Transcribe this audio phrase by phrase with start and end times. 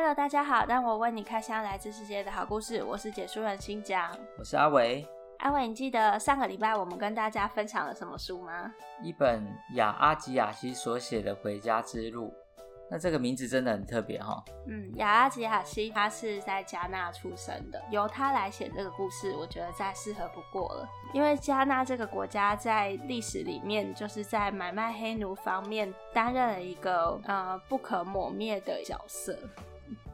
[0.00, 2.84] Hello，大家好，让我为你开箱来自世界的好故事。
[2.84, 5.04] 我是解书人欣奖，我是阿维。
[5.38, 8.72] 阿伟，你记得上个礼拜我们跟大家分享了什么书吗？
[9.02, 12.28] 一本雅阿吉亚西所写的《回家之路》。
[12.88, 14.40] 那这个名字真的很特别哈。
[14.68, 20.88] 嗯，雅阿吉亚西他是在加纳出生的，由他来写这个故事，我觉得再适合不过了。
[21.12, 29.36] 因为加纳这个国家在历史里面，就是在买卖黑奴方面担任了一个呃不可磨灭的角色。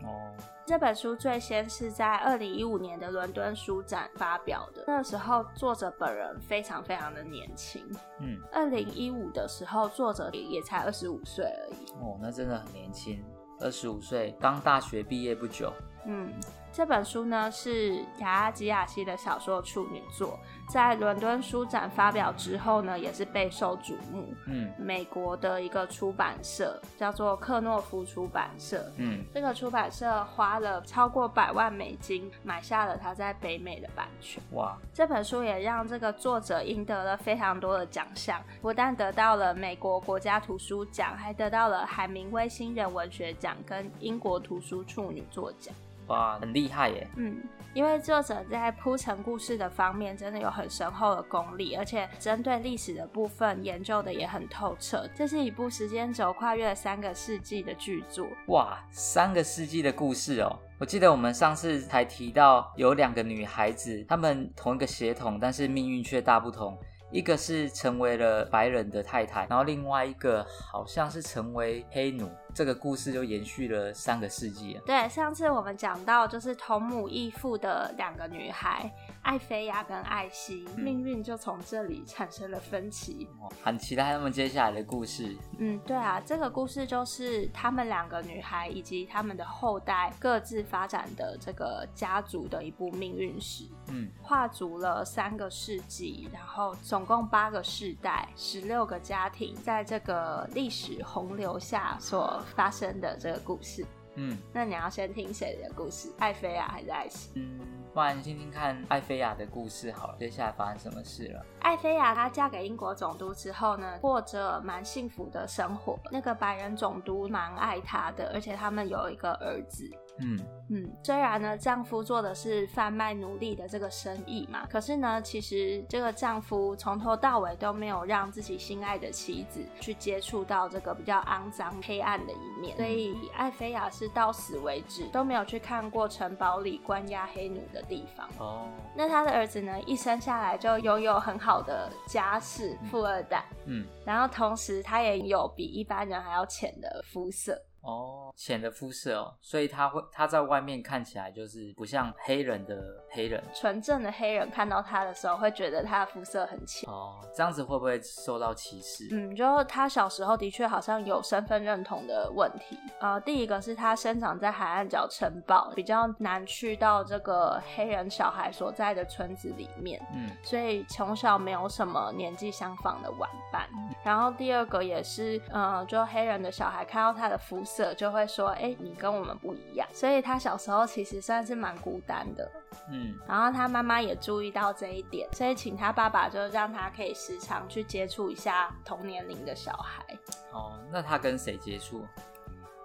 [0.03, 0.33] 哦，
[0.67, 4.85] 这本书最先是在二零一五年的伦敦书展发表的。
[4.87, 7.85] 那时候作者本人非常非常的年轻，
[8.21, 11.91] 嗯，二零一五的时候作者也才二十五岁而已。
[12.01, 13.23] 哦，那真的很年轻，
[13.61, 15.73] 二十五岁刚大学毕业不久。
[16.07, 16.33] 嗯，
[16.75, 20.37] 这本书呢是雅阿吉亚西的小说处女作。
[20.69, 24.35] 在伦敦书展发表之后呢，也是备受瞩目。
[24.49, 28.91] 嗯，美国的一个出版社叫做克诺夫出版社。
[28.97, 34.43] 嗯，这个出版社花了超过百万美金买下了他在北美的版权。
[34.53, 45.73] 哇，这本书也让这个作者赢得了非常多的奖项，不但得到了美国国家图书奖，还得到了海明威新人文学奖跟英国图书处女作奖。
[46.09, 47.07] 哇，很厉害耶！
[47.17, 55.09] 嗯，因为作者在铺陈故事的方面真的有很深厚的功力，而且针对历史的部分研究的也很透彻。
[55.15, 58.27] 这是一部时间轴跨越了三个世纪的巨作。
[58.49, 60.59] 哇，三个世纪的故事哦！
[60.79, 66.79] 我记得我们上次才提到有两个女孩子，她们同一个血统，但是命运却大不同。
[67.11, 72.29] 一个是成为了白人的太太，然后另外一个好像是成为黑奴。
[72.55, 74.81] 这个故事就延续了三个世纪。
[74.87, 78.89] 对，上次我们讲到就是同母异父的两个女孩，
[79.23, 83.29] 艾菲亚跟艾希，嗯、命运就从这里产生了分歧。
[83.63, 85.37] 很期待他们接下来的故事。
[85.59, 93.65] 嗯，对啊，这个故事就是他们两个女孩以及他们的后代各自发展的这个家族的一部命运史。
[93.89, 103.85] 嗯，跨足了三个世纪，然后总共八个世代，十六个家庭，在这个历史洪流下所发生的这个故事，
[104.17, 106.13] 嗯，那你要先听谁的故事？
[106.19, 107.31] 艾菲亚还是艾希？
[107.35, 107.59] 嗯，
[107.93, 110.17] 不然听听看艾菲亚的故事好了。
[110.19, 111.47] 接下来发生什么事了？
[111.65, 115.99] 艾菲亚她嫁给英国总督之后呢，过着蛮幸福的生活。
[116.13, 119.85] 那个白人总督蛮爱她的，而且他们有一个儿子。
[120.21, 120.39] 嗯
[120.71, 138.29] 嗯，虽然呢，丈夫做的是贩卖奴隶的这个生意嘛，可是呢，其实这个丈夫从头到尾都没有让自己心爱的妻子去接触到这个比较肮脏、黑暗的一面，所以艾菲亚是到死为止都没有去看过城堡里关押黑奴的地方。
[138.39, 143.45] 哦，那他的儿子呢，一生下来就拥有很好的家世，富二代。
[143.67, 147.61] 嗯，然后同时他也有比一般人还要浅的肤色。
[147.83, 156.91] 哦，浅的肤色哦，所以他会他在外面看起来就是不像黑人的黑人，纯正的黑人看到他的时候会觉得他的肤色很浅。
[156.91, 159.09] 哦，这样子会不会受到歧视？
[159.13, 162.79] 嗯，就他小时候的确好像有身份认同的问题。
[163.01, 173.69] 呃，第一个是他生长在海岸角城堡，比较难去到这个黑人小孩所在的村子里面，嗯，所以从小没有什么年纪相仿的玩伴。
[173.75, 177.95] 嗯，然后第二个也是，呃，就黑人的小孩看到他的肤色。
[177.95, 182.51] 就会说，哎、欸，你跟我们不一样，所以他小时候其实算是蛮孤单的，
[182.91, 190.05] 嗯，然后他妈妈也注意到这一点，所以请他爸爸就让他可以时常去接触一下同年龄的小孩。
[190.53, 192.07] 哦，那他跟谁接触？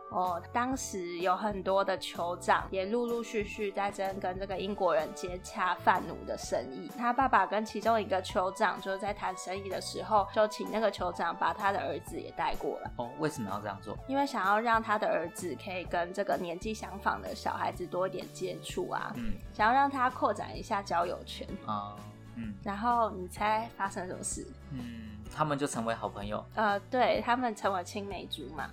[0.10, 6.90] 哦，当时有很多的酋长也陆陆续续在争跟这个英国人接洽贩奴的生意。
[6.98, 12.92] 他爸爸跟其中一个酋长就是在谈生意的时候，就请那个酋长把他的儿子也带过来。
[12.98, 13.96] 哦，为什么要这样做？
[14.08, 21.96] 因为想要让他的儿子可以跟这个年纪相仿的小孩子多一点接触啊，嗯，想要让他扩展一下交友圈啊，
[22.36, 22.56] 嗯。
[22.64, 24.48] 然后你猜发生什么事？
[24.72, 26.44] 嗯，他们就成为好朋友。
[26.56, 28.68] 呃，对，他们成为青梅竹马。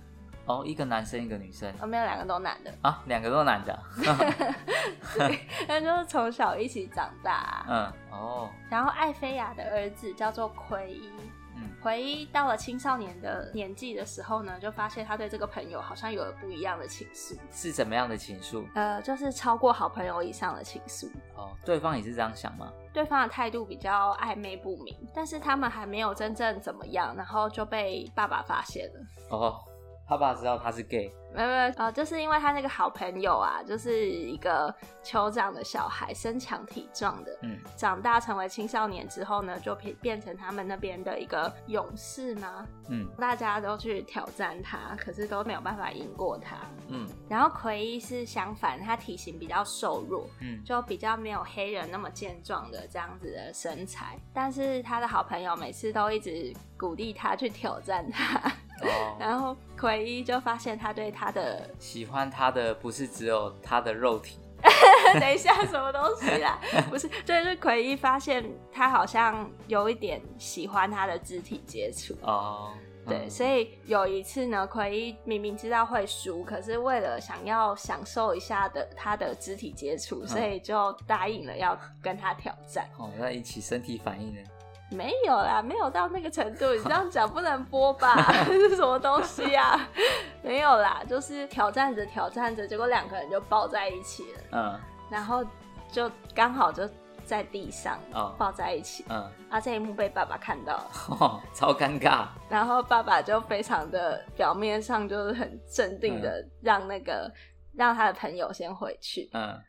[0.47, 1.71] 哦，一个男生，一个女生。
[1.81, 3.79] 哦，没有，两个都男的啊，两个都男的。
[5.13, 7.65] 对，那就是从小一起长大。
[7.69, 8.49] 嗯，哦。
[8.69, 11.11] 然后艾菲亚的儿子叫做奎伊。
[11.59, 17.35] 嗯，奎伊到了青少年的年纪的时候呢，就发现他对这个朋友好像有了不一样的情愫。
[17.51, 18.63] 是怎么样的情愫？
[18.75, 21.09] 呃，就是超过好朋友以上的情愫。
[21.35, 22.71] 哦，对方也是这样想吗？
[22.93, 29.35] 对方的态度比较暧昧不明，但是他们还没有真正怎么样，然后就被爸爸发现了。
[29.35, 29.59] 哦。
[30.07, 31.13] 他爸知道他是 gay。
[31.35, 34.73] 没有没有，呃，就是因为他那个好朋友啊，就是一个
[35.03, 42.65] 酋长的小孩，身强体壮的，嗯，长大成为青少年之后呢，就变变成他们那边的一个勇士吗？
[42.89, 46.57] 嗯，大家都去挑战他，可是都没有办法赢过他，
[46.87, 58.51] 嗯，然后奎伊是相反，他体型比较瘦弱，嗯，就比较没有黑人那么健壮的这样子的身材，但是他的好朋友每次都一直鼓励他去挑战他。
[58.87, 64.39] 哦，然后奎一就发现他对他的喜欢他的不是只有他的肉体。
[65.19, 66.59] 等一下，什么东西啦？
[66.89, 72.15] 不是，就是奎一发现他好像有一点喜欢他的肢体接触。
[72.23, 72.73] 哦，
[73.07, 82.89] 对，嗯、所以有一次呢，奎一明明知道会输，可是为了想要享受一下的他的肢体接触，所以就答应了要跟他挑战。
[82.97, 84.41] 哦，那引起身体反应呢？
[84.89, 86.65] 没有啦，没有到那个程度。
[86.73, 88.15] 你这样讲不能播吧？
[88.45, 89.87] 这 是什么东西啊？
[90.41, 94.39] 没有啦，就是挑战着挑战着，结果两个人就抱在一起了。
[94.53, 94.79] 嗯，
[95.09, 95.43] 然后
[95.91, 96.89] 就刚好就
[97.25, 97.99] 在地上
[98.37, 99.03] 抱在一起。
[99.09, 102.27] 嗯，啊，这一幕被爸爸看到了，哦，超尴尬。
[102.47, 107.33] 然后爸爸就非常的表面上就是很镇定的让那个、嗯、
[107.75, 109.29] 让他的朋友先回去。
[109.33, 109.61] 嗯，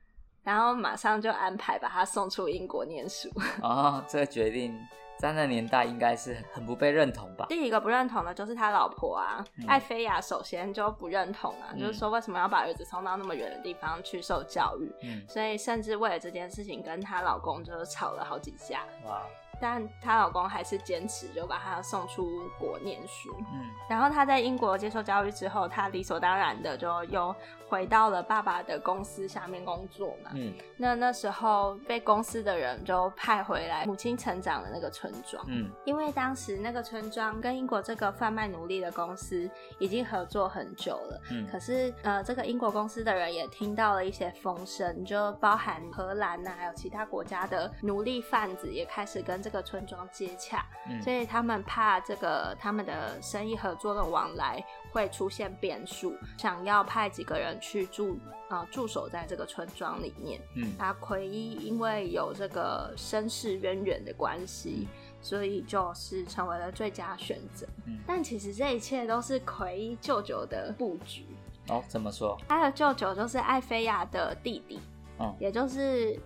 [0.44, 3.28] 然后马上就安排把他送出英国念书。
[3.62, 4.78] 哦，这个决定。
[5.18, 7.46] 在那年代应该是很不被认同吧。
[7.48, 18.84] 第一个不认同的就是他老婆啊，嗯、艾菲亚首先就不认同啊，嗯、就是说为什么要把儿子送到那么远的地方去受教育，嗯、所以甚至为了这件事情跟她老公就是吵了好几架。
[19.04, 19.22] 哇！
[19.60, 23.36] 但她老公还是坚持就把她送出国念书。
[23.52, 27.34] 嗯，然后她在英国接受教育之后，她理所当然的就又。
[27.68, 39.48] 回到了爸爸的公司下面工作嘛，嗯，那那时候被公司的人就派回来母亲成长的那个村庄，嗯，因为当时那个村庄跟英国这个贩卖奴隶的公司
[39.78, 58.18] 已经合作很久了，嗯，可是呃，这个英国公司的人也听到了一些风声，就包含荷兰呐，还有其他国家的奴隶贩子也开始跟这个村庄接洽，嗯，所以他们怕这个他们的生意合作的往来会出现变数，想要派几个人去驻
[58.48, 60.40] 啊驻守在这个村庄里面。
[60.54, 64.86] 嗯，啊，奎伊因为有这个身世渊源的关系，
[65.20, 67.66] 所以就是成为了最佳选择。
[67.86, 71.26] 嗯，但其实这一切都是奎伊舅舅的布局。
[71.68, 72.38] 哦，怎么说？
[72.48, 74.80] 他的舅舅就是艾菲亚的弟弟，
[75.18, 76.18] 嗯，也就是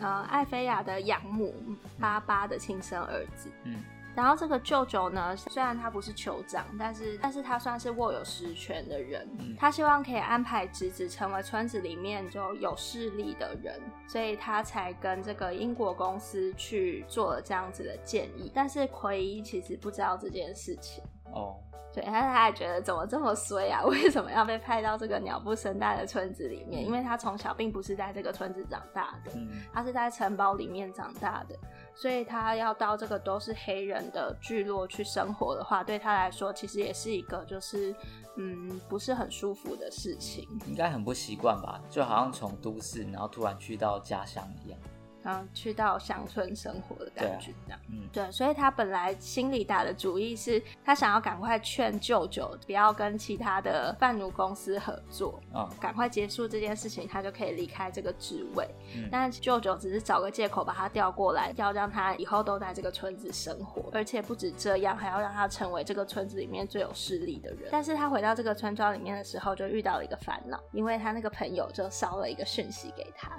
[0.00, 1.54] 呃艾菲亚的养母
[2.00, 3.48] 巴巴的亲生儿子。
[3.64, 3.82] 嗯。
[4.18, 9.24] 然后这个舅舅呢，虽然他不是酋长，但是但是他算是握有实权的人。
[9.38, 18.50] 嗯、他希望可以安排侄子成为村子里面就有势力的人，所以他才跟这个英国公司去做了这样子的建议。
[18.52, 21.00] 但是奎伊其实不知道这件事情
[21.32, 21.54] 哦，
[21.94, 23.84] 对，但是他还觉得怎么这么衰啊？
[23.86, 26.84] 为什么要被派到这个鸟不生蛋的村子里面？
[26.84, 31.56] 因为他从小并不是在这个村子长大的，嗯、他是在城堡里面长大的。
[32.00, 37.92] 所以他要到这个都是黑人的聚落去生活的话，对他来说其实也是一个就是
[38.36, 41.82] 嗯不是很舒服的事情，应该很不习惯吧？
[41.90, 44.78] 就好像从都市然后突然去到家乡一样。
[45.24, 58.66] 嗯，去到乡村生活的感觉，这样，嗯，对，所以他本来心里打的主意是，他想要赶快劝舅舅不要跟其他的贩奴公司合作，嗯，赶快结束这件事情，他就可以离开这个职位。
[58.94, 67.68] 嗯，但舅舅只是找个借口把他调过来，要让他以后都在这个村子生活，而且不止这样，还要让他成为这个村子里面最有势力的人。
[67.70, 73.30] 但是他回到这个村庄里面的时候，就遇到了一个烦恼，因为他那个朋友就烧了一个讯息给他。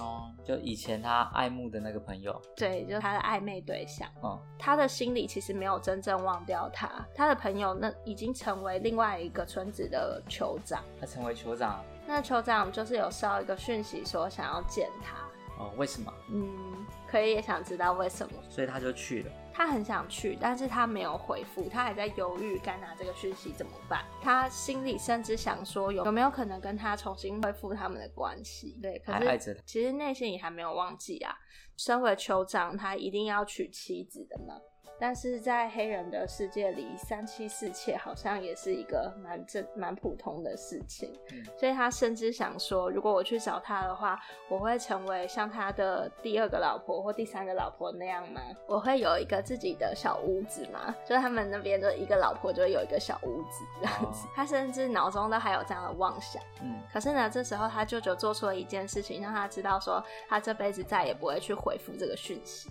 [0.00, 4.08] 哦，就以前他爱慕的那个朋友，对，就是他的暧昧对象。
[4.22, 10.84] 哦，他的心里其实没有真正忘掉他，他的朋友那已经成为另外一个村子的酋长。
[11.00, 15.16] 他成为酋长，那酋长就是有捎一个讯息说想要见他。
[15.62, 16.12] 哦，为什么？
[16.30, 19.32] 嗯，可以也想知道为什么，所以他就去了。
[19.58, 24.04] 他很想去，但是他没有回复，他还在犹豫该拿这个讯息怎么办。
[24.22, 28.78] 他心里甚至想说有有没有可能跟他重新恢复他们的关系？
[28.80, 31.34] 对，可是其实内心也还没有忘记啊。
[31.76, 34.54] 身为酋长，他一定要娶妻子的嘛。
[35.00, 41.12] 但是在黑人的世界里，三妻四妾好像也是一个蛮正、蛮普通的事情。
[41.32, 48.40] 嗯，所以他甚至想说，如果我去找他的话，我会成为像他的第二个老婆或第三个老婆那样吗？
[48.66, 50.94] 我会有一个自己的小屋子吗？
[51.06, 54.26] 就是他们那边的一个老婆就会有一个小屋子这样子。
[54.26, 56.42] 哦，他甚至脑中都还有这样的妄想。
[56.62, 62.68] 嗯，可是呢，这时候他舅舅做出了一件事情，让他知道说，他这辈子再也不会去回复这个讯息。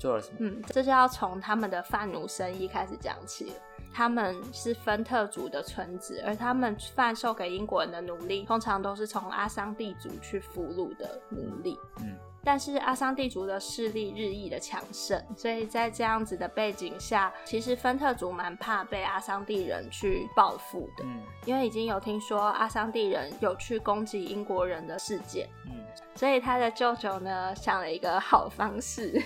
[0.00, 0.36] 做了什么？
[0.40, 3.52] 嗯，这就要从他们的贩奴生意开始讲起了。
[3.92, 11.76] 他们是芬特族的村子，而他们贩售给英国人的奴隶，通常都是从阿桑地族去俘虏的奴隶。
[12.00, 12.16] 嗯。
[12.42, 29.22] 但是阿桑地族的势力日益的强盛，所以在这样子的背景下，其实芬特族蛮怕被阿桑地人去报复的，嗯，因为已经有听说阿桑地人有去攻击英国人的事件，嗯，所以他的舅舅呢想了一个好方式，嗯，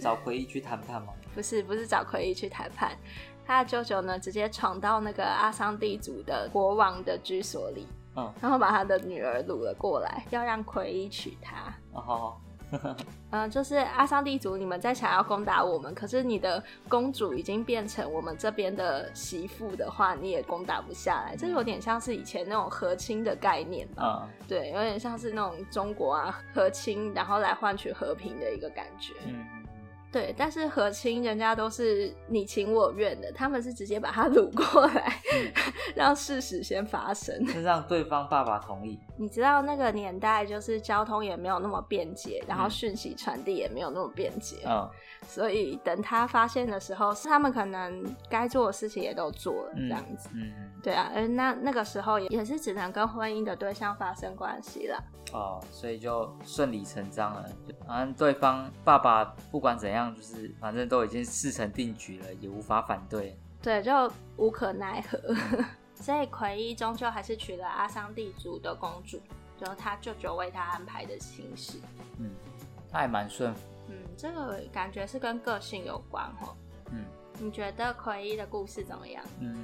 [0.00, 1.12] 找奎伊去谈判吗？
[1.34, 2.92] 不是，不是找奎伊去谈判，
[3.46, 7.86] 他的舅舅呢直接闯到那个阿桑地族的国王的居所里。
[8.16, 11.74] 嗯，然后把他的女儿掳了过来，要让奎伊娶她。
[11.92, 12.40] 哦，好好。
[13.30, 21.36] 嗯，就是阿桑地族，你们在想要攻打我们，可是你的公主已经变成我们这边的媳妇的话，你也攻打不下来。
[21.36, 24.22] 这有点像是以前那种和亲的概念吧？
[24.24, 29.12] 嗯，对，有点像是那种中国啊和亲，然后来换取和平的一个感觉。
[29.26, 29.46] 嗯。
[30.16, 35.52] 对，但是和亲人家都是你情我愿的，他们是直接把他掳过来，嗯、
[35.94, 38.98] 让事实先发生，是让对方爸爸同意。
[39.18, 44.88] 你知道那个年代就是交通也没有那么便捷，然后讯息传递也没有那么便捷，嗯，
[45.28, 55.04] 所以等他发现的时候，是他们可能该做的事情也都做了，这样子，嗯，嗯对啊，而那那个时候也是只能跟婚姻的对象发生关系了。
[55.32, 57.44] 哦，所以就顺理成章了。
[57.84, 63.38] 反正对方爸爸不管怎样，就是反正都已经事成定局了，也无法反对。
[63.62, 65.18] 对，就无可奈何。
[65.96, 69.20] 所以奎一终究还是娶了阿桑地族的公主，
[69.58, 71.78] 就是他舅舅为他安排的亲事。
[72.18, 72.30] 嗯，
[72.92, 73.62] 他还蛮顺服。
[73.88, 76.54] 嗯，这个感觉是跟个性有关哦。
[76.92, 77.04] 嗯，
[77.38, 79.24] 你觉得奎一的故事怎么样？
[79.40, 79.56] 嗯，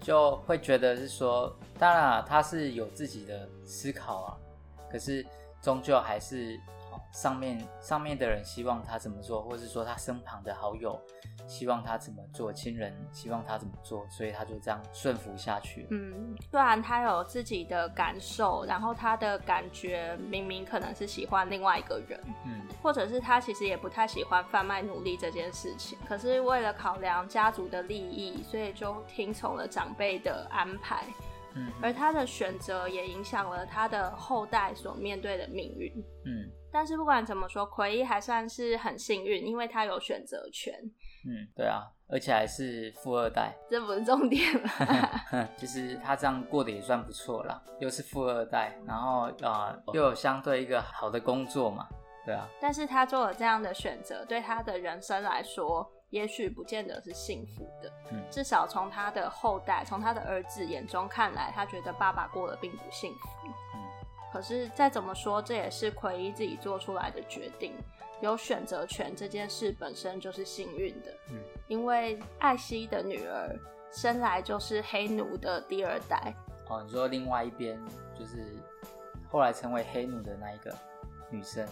[0.00, 4.36] 就会觉得是说，当然啊，他是有自己的思考啊。
[4.92, 5.24] 可是，
[5.62, 6.60] 终究还是
[7.12, 11.00] 上面上面的人希望他怎么做，或是说他身旁的好友
[11.48, 15.86] 希望他怎么做，亲人希望他怎么做，所以他就这样顺服下去。
[15.90, 31.04] 嗯，虽然他有自己的感受，然后他的感觉明明可能是喜欢另外一个人，嗯，或者是他其实也不太喜欢贩卖奴隶这件事情，可是为了考量家族的利益，所以就听从了长辈的安排。
[31.54, 35.92] 嗯，而他的选择也影响了他的后代所面对的命运。
[36.24, 40.74] 嗯，但是不管怎么说，奎一还算是很幸运，因为他有选择权。
[41.26, 44.70] 嗯，对啊，而且还是富二代，这不是重点吗？
[45.56, 51.86] 其 实他这样过得也算不错啦，又是富二代，然后啊、呃、又有相对一个好的工作嘛，
[52.24, 52.48] 对啊。
[52.60, 55.90] 但是他做了这样的选择，对他的人生来说。
[56.10, 63.28] 也许不见得是幸福的，嗯，至少从他的后代，从他的儿子眼中看来，他觉得爸爸过得并不幸福。
[63.46, 63.80] 嗯，
[64.32, 67.74] 可是再怎么说，这也是奎伊自己做出来的决定，
[68.20, 71.10] 有选择权这件事本身就是幸运的。
[71.30, 73.58] 嗯，因为艾希的女儿
[73.90, 76.34] 生来就是黑奴的第二代。
[76.68, 77.76] 哦，你说另外一边
[78.16, 78.56] 就是
[79.28, 80.72] 后来成为黑奴的那一个
[81.28, 81.66] 女生。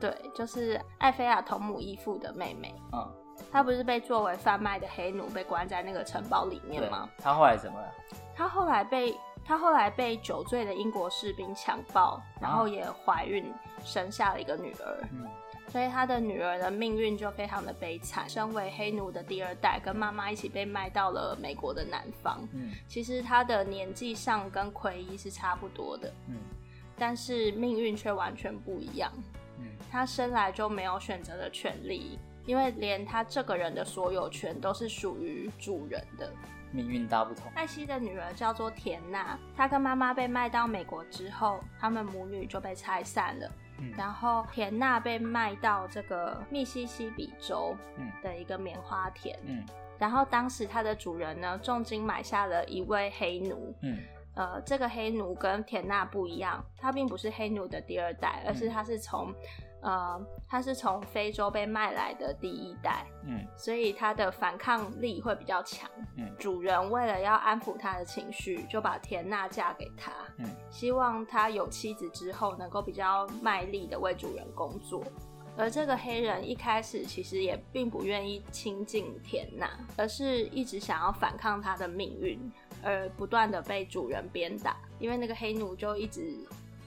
[0.00, 2.74] 对，就是艾菲亚同母异父的妹妹。
[2.92, 3.12] 嗯，
[3.52, 7.08] 她不是被作为贩卖的黑奴被关在那个城堡里面吗？
[7.18, 7.94] 她后来怎么了？
[8.34, 9.14] 她后来被
[9.50, 13.52] 她后来被酒醉的英国士兵强暴，然后也怀孕
[13.84, 15.08] 生下了一个女儿。
[15.10, 15.26] 嗯，
[15.66, 18.28] 所以她的女儿的命运就非常的悲惨。
[18.28, 22.48] 身为黑奴的第二代，跟妈妈一起被卖到了美国的南方。
[22.52, 26.12] 嗯，其实她的年纪上跟奎伊是差不多的。
[26.28, 26.36] 嗯，
[26.96, 29.12] 但是命运却完全不一样。
[29.90, 32.16] 他生来就没有选择的权利，
[32.46, 36.32] 因为连他这个人的所有权都是属于主人的。
[36.72, 37.50] 命运大不同。
[37.54, 43.50] 艾希的女儿叫做田娜，她跟妈妈被卖到美国之后，他们母女就被拆散了。
[43.78, 47.76] 嗯，然后田娜被卖到这个密西西比州
[48.22, 49.38] 的一个棉花田。
[49.46, 49.64] 嗯，
[49.98, 53.74] 然后当时它的主人呢，重金买下了一位黑奴。
[53.82, 53.98] 嗯。
[54.36, 59.34] 呃，这个黑奴跟田娜不一样，他并不是黑奴的第二代，而是他是从，
[59.82, 65.90] 呃，他是从非洲被卖来的第一代，嗯，所以他的反抗力会比较强。
[66.16, 75.02] 嗯，主人为了要安抚他的情绪，就把田娜嫁给他，嗯，希望他有妻子之后能够比较卖力的为主人工作。
[75.56, 82.50] 而这个黑人一开始其实也并不愿意亲近田娜，而是一直想要反抗他的命运。
[82.82, 86.34] 而不断的被主人鞭打，因为那个黑奴就一直、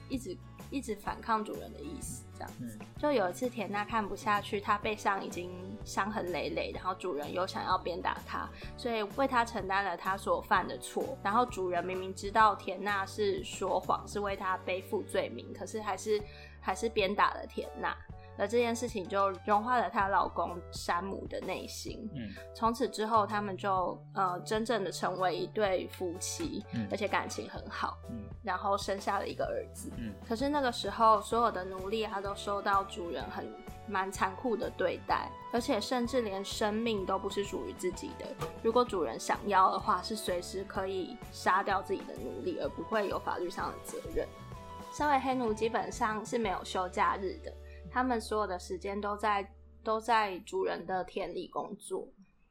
[0.08, 0.36] 一直、
[0.68, 2.78] 一直反抗主人的意思，这样子。
[2.80, 5.50] 嗯、就有一次田娜看不下去，她背上已经
[5.84, 11.16] 伤痕累累，然后主人又想要鞭打她，所以为她承担了她所犯的错。
[11.22, 16.22] 然后主人明明知道田娜是说谎，是为她背负罪名，可是还是
[16.60, 17.96] 还是鞭打了田娜。
[18.36, 22.08] 而这件事情就融化了她老公山姆的内心。
[22.14, 27.98] 嗯，从此之后，他们就呃真正的成为一对夫妻，嗯，而且感情很好。
[28.10, 29.90] 嗯，然后生下了一个儿子。
[29.96, 33.46] 嗯，可是那个时候，所有的奴隶他都受到主人很
[33.86, 38.26] 蛮残酷的对待，而且甚至连生命都不是属于自己的。
[38.62, 44.26] 如果主人想要的话，是随时可以杀掉自己的奴隶，而不会有法律上的责任。
[44.92, 47.52] 身为黑奴，基本上是没有休假日的。
[47.94, 49.48] 他们所有的时间都在
[49.84, 52.08] 都在主人的田里工作，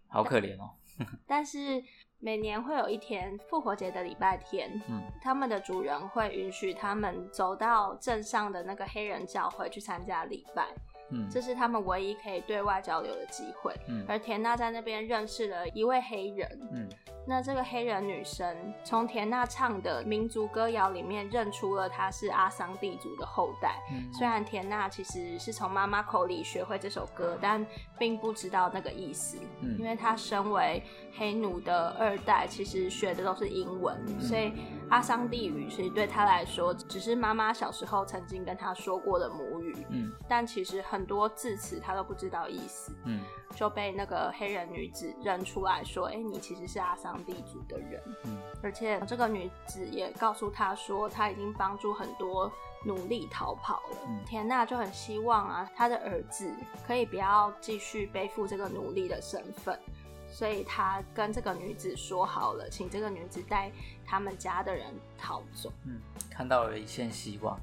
[0.07, 0.71] 好可怜哦。
[1.27, 1.83] 但是
[2.19, 10.69] 每年会有一天复活节的礼拜天，嗯，他们的主人会允许他们走到镇上的那个黑人教会去参加礼拜，
[11.13, 13.74] 嗯，这是他们唯一可以对外交流的机会。
[13.88, 16.89] 嗯，而田娜在那边认识了一位黑人，嗯。
[17.25, 18.53] 那这个黑人女生
[18.84, 23.82] 从田娜唱的民族歌谣里面认出了她是阿桑地族的后代。
[23.93, 27.65] 嗯、虽然田娜其实是从妈妈口里学会这首歌，但
[27.98, 29.38] 并不知道那个意思。
[29.62, 30.84] 嗯、因为她身为
[31.17, 34.51] 黑奴的二代，其实学的都是英文，嗯、所以
[34.89, 39.62] 阿桑地语其实对她来说只是妈妈小时候曾经跟她说过的母语。
[39.89, 42.92] 嗯、但其实很多字词他都不知道意思。
[43.06, 43.22] 嗯
[43.56, 52.51] 就被那个黑人女子认出来说：“哎、欸，你其实是阿桑地族的人。”嗯，而且这个女子也告诉他说，她已经帮助很多
[52.84, 53.98] 奴隶逃跑了。
[54.08, 56.51] 嗯、田娜就很希望啊，他的儿子
[56.88, 59.80] 可以不要继续背负这个奴隶的身份，
[60.27, 63.72] 所以他跟这个女子说好了，请这个女子带
[64.03, 65.72] 他们家的人逃走。
[65.86, 67.56] 嗯，看到了一线希望。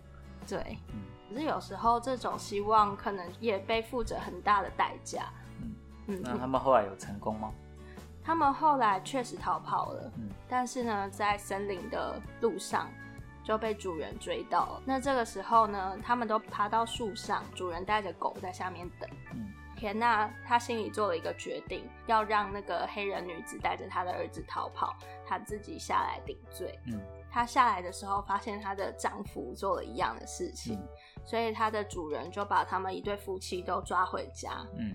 [0.47, 5.27] 对，嗯，可是有时候这种希望可能也背负着很大的代价
[6.09, 6.21] 嗯。
[6.25, 7.53] 那他们后来有成功吗？
[8.23, 12.89] 他们后来确实逃跑了，嗯，但是呢，在森林的路上
[13.43, 14.83] 就被主人追到了。
[14.85, 19.09] 那这个时候呢，他们都爬到树上，主人带着狗在下面等。
[19.33, 24.95] 嗯，田娜她心里做了一个决定，要让那个黑人女子带着她的儿子逃跑，
[25.27, 26.79] 她自己下来顶罪。
[26.87, 27.01] 嗯，
[27.33, 30.89] 她下来的时候发现她的丈夫做了一样的事情，嗯，
[31.25, 34.67] 所以她的主人就把他们一对夫妻都抓回家。
[34.77, 34.95] 嗯。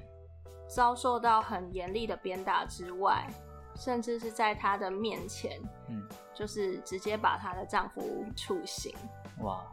[0.68, 3.32] 遭受到很严厉的鞭打之外，
[3.76, 6.04] 甚至是在她的面前，嗯，
[6.34, 8.92] 就是直接把她的丈夫处刑。
[9.42, 9.64] 哇，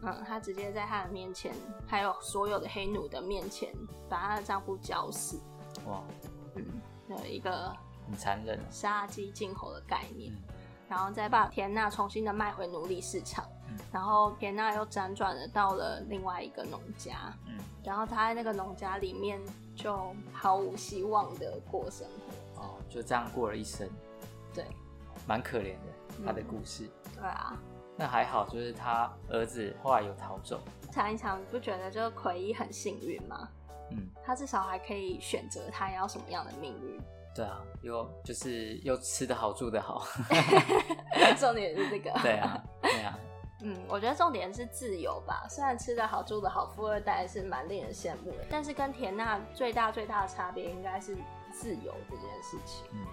[0.00, 1.52] 嗯，她直接在她的面前，
[1.86, 3.70] 还有所有的黑奴的面前，
[4.08, 5.38] 把她的丈夫绞死。
[5.86, 6.02] 哇，
[6.54, 6.64] 嗯，
[7.08, 10.42] 有一个很残忍、杀鸡儆猴的概念，嗯、
[10.88, 13.44] 然后再把田娜重新的卖回奴隶市场。
[13.70, 17.54] 嗯、然后田娜又辗转的到了另外一个农家，嗯，
[17.84, 19.40] 然后他在那个农家里面。
[19.76, 23.88] 就毫无希望的过生活哦，就这样过了一生，
[24.52, 24.62] 对，
[25.26, 26.84] 蛮可怜的他的故事。
[26.84, 27.56] 嗯、对啊，
[27.96, 30.60] 那还好，就是他儿子后来有逃走。
[30.92, 33.48] 想一想，你不觉得这个奎伊很幸运吗？
[33.90, 37.00] 嗯，他至少还可以选择他要什么样的命运。
[37.34, 40.04] 对啊，又就是又吃得好，住得好，
[41.40, 42.10] 重点是这个。
[42.20, 43.18] 对啊，对啊。
[43.62, 45.46] 嗯，我觉得重点是自由吧。
[45.48, 51.14] 虽然吃得好、住得好，富二代是蛮令人羡慕的，但是跟田娜最大最大的差别应该是
[51.52, 52.86] 自由这件事情。
[52.92, 53.04] 嗯，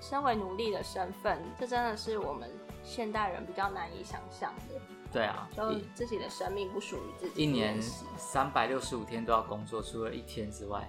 [0.00, 2.50] 身为奴隶的身份，这真的是我们
[2.84, 4.80] 现代人比较难以想象的。
[5.12, 7.80] 对啊，就自己的生命不属于自己，一年
[8.18, 10.86] 三百六十五天都要工作，除了一天之外。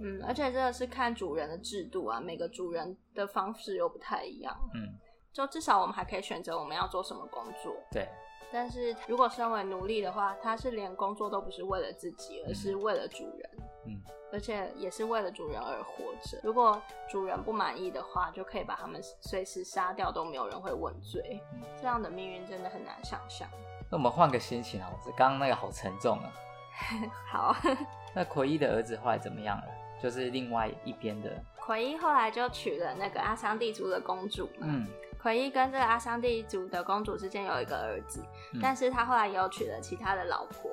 [0.00, 4.52] 嗯，而且真的是看主人的制度啊，每个主人的方式又不太一样。
[4.74, 4.92] 嗯。
[5.36, 7.76] 就至少我们还可以选择我们要做什么工作。
[7.90, 8.08] 对。
[8.50, 13.50] 但是如果身为奴隶的话，他是连工作都不是为了自己，而是为了主人。
[13.86, 14.00] 嗯。
[14.32, 16.40] 而且也是为了主人而活着。
[16.42, 21.38] 如果主人不满意的话，就可以把他们随时杀掉，都没有人会问罪。
[21.52, 21.60] 嗯。
[21.76, 23.46] 这样的命运真的很难想象。
[23.90, 26.32] 那我们换个心情啊，我刚刚那个好沉重啊。
[27.30, 27.56] 好。
[28.14, 29.64] 那奎伊的儿子后来怎么样了？
[30.02, 31.30] 就是另外一边的。
[31.60, 34.48] 奎伊后来就娶了那个阿桑蒂族的公主。
[34.60, 34.86] 嗯。
[35.26, 40.70] 奎伊跟这个阿桑蒂族的公主之间有一个儿子，嗯、但是他后来也有娶了其他的老婆，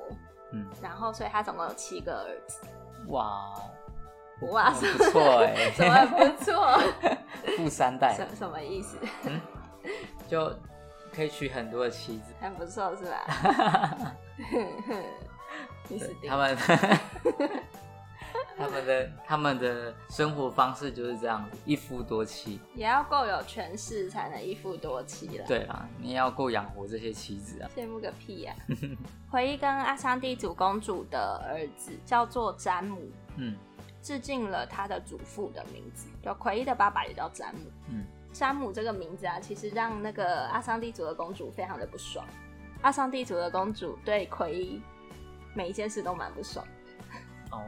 [0.52, 2.60] 嗯，然后所以他总共有七个儿子。
[3.08, 3.52] 哇，
[4.52, 6.78] 哇，不错哎， 怎么不错？
[7.58, 8.96] 富三代，什什么意思？
[9.24, 9.40] 嗯，
[10.28, 10.56] 就
[11.12, 13.98] 可以娶很多的妻子，很不错是吧？
[15.88, 16.54] 你死定了。
[16.54, 17.60] 他们。
[18.58, 25.44] 他们的他们的生活方式就是这样子，一夫多妻，也要够有权势才能一夫多妻了。
[25.46, 27.68] 对啦，你也要够养活这些妻子啊。
[27.76, 28.62] 羡慕个屁呀、啊！
[29.30, 33.56] 奎伊跟阿桑地主公主的儿子叫做詹姆，嗯，
[34.00, 36.06] 致敬了他的祖父的名字。
[36.22, 42.24] 就奎伊的爸爸也叫詹姆，嗯，詹姆这个名字啊，其实让那个阿桑地主的公主非常的不爽。
[42.82, 44.80] 阿桑地主的公主对奎伊
[45.54, 46.64] 每一件事都蛮不爽。
[47.50, 47.62] 哦，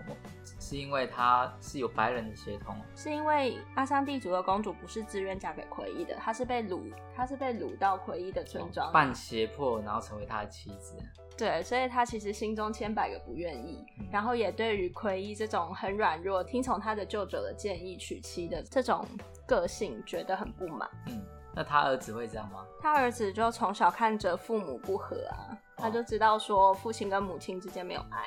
[0.69, 10.97] 是因为他是有白人的血统，是因为阿桑地主的公主不是自愿嫁给奎伊的，她是被掳，她是被掳到奎伊的村庄，半胁迫，然后成为他的妻子。
[11.39, 19.07] 对，所以他其实心中千百个不愿意，嗯、然后也对于奎伊这种很软弱、听从他的舅舅的建议娶妻的这种
[19.47, 20.91] 个性觉得很不满。
[21.07, 21.25] 嗯，
[21.55, 22.67] 那他儿子会这样吗？
[22.81, 28.27] 他儿子就从小看着父母不和啊，哦、他就知道说父亲跟母亲之间没有爱，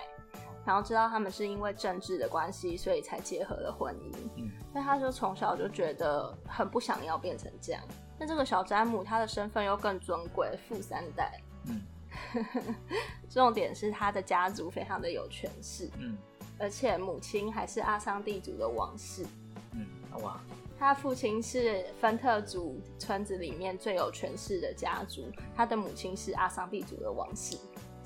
[0.66, 4.16] 然后知道他们是因为政治的关系，所以才结合了婚姻。
[4.36, 7.82] 嗯，但他就从小就觉得很不想要变成这样。
[8.20, 11.42] 那这个小詹姆他的身份又更尊贵，富三代。
[11.68, 11.82] 嗯。
[13.30, 16.18] 重点是他的家族非常的有权势，嗯，
[16.58, 19.26] 而且母亲还是阿桑地族的王室，
[19.74, 19.86] 嗯，
[20.22, 20.42] 哇，
[20.78, 27.56] 他父亲是芬特族村子里面最有权势的家族，他的母亲是阿桑地族的王室，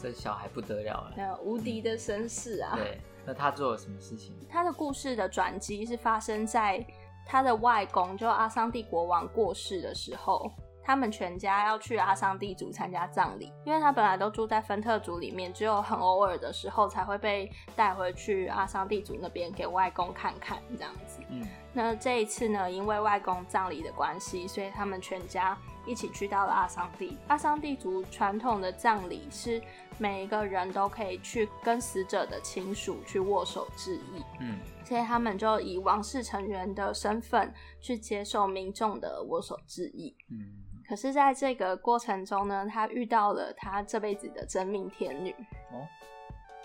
[0.03, 2.75] 这小孩不得了了，那无敌的绅士啊！
[2.75, 4.35] 对，那他做了什么事情？
[4.49, 6.85] 他的故事的转机是发生在
[7.25, 10.51] 他的外公，就阿桑蒂国王过世的时候。
[10.85, 21.21] 他们全家要去阿桑蒂族参加葬礼，因为他本来都住在芬特族里面，只有很偶尔的时候才会被带回去阿桑蒂族那边给外公看看这样子。
[21.29, 27.17] 嗯，那这一次呢，因为外公葬礼的关系，所以他们全家一起去到了阿桑地。
[27.27, 29.61] 阿桑地族传统的葬礼是
[29.97, 34.23] 每一个人都可以去跟死者的亲属去握手致意。
[34.39, 40.15] 嗯，所以他们就以王室成员的身份去接受民众的握手致意。
[40.29, 40.59] 嗯。
[40.85, 45.31] 可是，在这个过程中呢，他遇到了他这辈子的真命天女。
[45.71, 45.87] 哦，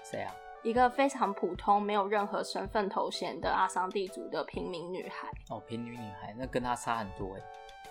[0.03, 0.35] 谁啊？
[0.65, 5.29] 一个非常普通、没有任何身份头衔的阿桑地族的平民女孩。
[5.51, 7.41] 哦，平民女孩，那跟她差很多哎。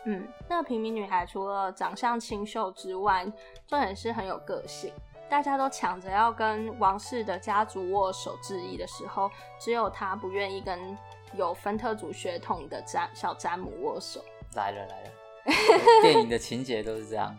[0.09, 3.25] 嗯，那个平民女孩除了长相清秀之外，
[3.67, 4.93] 重点是很有个性。
[5.29, 10.97] 大家都抢着要跟王室的家族握手致意的时候，只有她不愿意跟
[11.33, 14.23] 有芬特族血统的詹小詹姆握手。
[14.55, 15.09] 来了来了。
[16.01, 17.35] 电影的情节都是这样，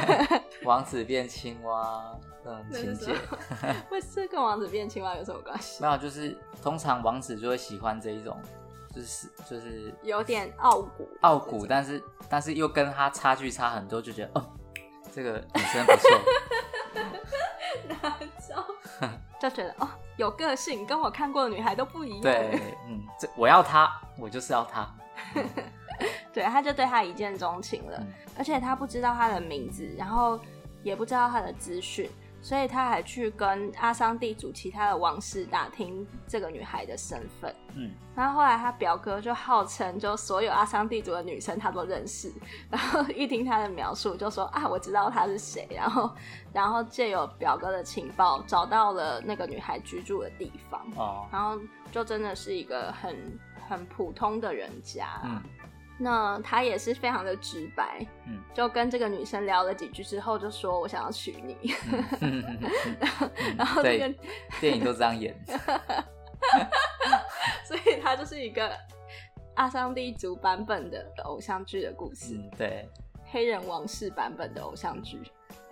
[0.64, 3.12] 王子变青蛙这种情节。
[3.90, 5.82] 为这跟王子变青蛙有什么关系？
[5.82, 8.38] 没有，就是通常王子就会喜欢这一种，
[8.92, 14.46] 就是就是有点傲骨，傲骨，但是但是又跟他差距差很多，就觉得哦，
[15.12, 16.10] 这个女生不错。
[17.88, 18.64] 哪招？
[19.40, 22.20] 就觉得哦，有个性，跟我看过的女孩都不一样。
[22.20, 24.88] 对，嗯，这我要她，我就是要她。
[26.32, 30.40] 对，他就对他一见钟情了，嗯、而且他不知道他的名字，然后
[30.82, 32.10] 也不知道他的资讯，
[32.42, 37.54] 所以他还去跟阿桑地主其他的王室打听这个女孩的身份。
[37.74, 42.32] 嗯，然后后来他表哥就号称，就所有阿桑地主的女生他都认识，
[42.68, 46.10] 然后一听他的描述，就说啊，我知道他是谁，然后
[46.52, 50.84] 然后借由表哥的情报找到了那个女孩居住的地方。
[50.96, 51.56] 哦，然后
[51.92, 53.16] 就真的是一个很
[53.68, 55.20] 很普通的人家。
[55.24, 55.40] 嗯。
[55.98, 61.56] 那他也是非常的直白，嗯，就跟这个女生聊了几句之后，就说我想要娶你，
[63.56, 64.12] 然后这个
[64.60, 65.34] 电影都这样演，
[67.64, 68.76] 所以他就是一个
[69.54, 72.88] 阿桑蒂族版本的偶像剧的故事，嗯，对，
[73.26, 75.20] 黑人王室版本的偶像剧。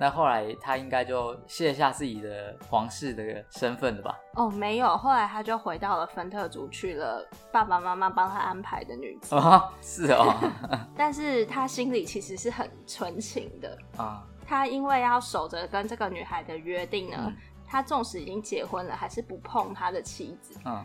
[0.00, 4.18] 那后来他应该就卸下自己的皇室的身份了吧？
[4.34, 9.34] 哦，没有，后来他就回到了芬特族，去了爸爸妈妈帮他安排的女子。
[9.34, 10.34] 哦，是哦。
[10.96, 14.26] 但是他心里其实是很纯情的啊。
[14.46, 17.36] 他因为要守着跟这个女孩的约定呢，嗯、
[17.66, 20.58] 他纵使已经结婚了，还是不碰他的妻子。
[20.64, 20.82] 嗯。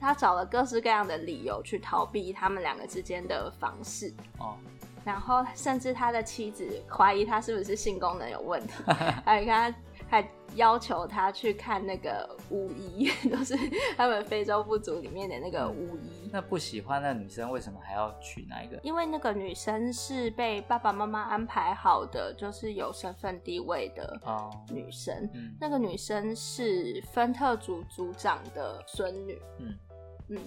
[0.00, 4.12] 他找了各式各样的理由去逃避他们两个之间的房事。
[4.40, 4.56] 哦。
[5.08, 8.74] 然后甚至他的妻子怀疑他是不是性功能有问题，
[9.24, 9.74] 还他
[10.06, 13.56] 还要求他去看那个巫医， 都是
[13.96, 16.28] 他们非洲部族里面的那个巫医。
[16.30, 18.78] 那不喜欢那女生为什么还要娶那一个？
[18.82, 24.20] 因为那个女生是被爸爸妈妈安排好的，就是有身份地位的
[24.70, 25.14] 女生。
[25.24, 29.40] 哦嗯、那个女生是芬特族族长的孙女。
[29.58, 29.78] 嗯
[30.28, 30.38] 嗯。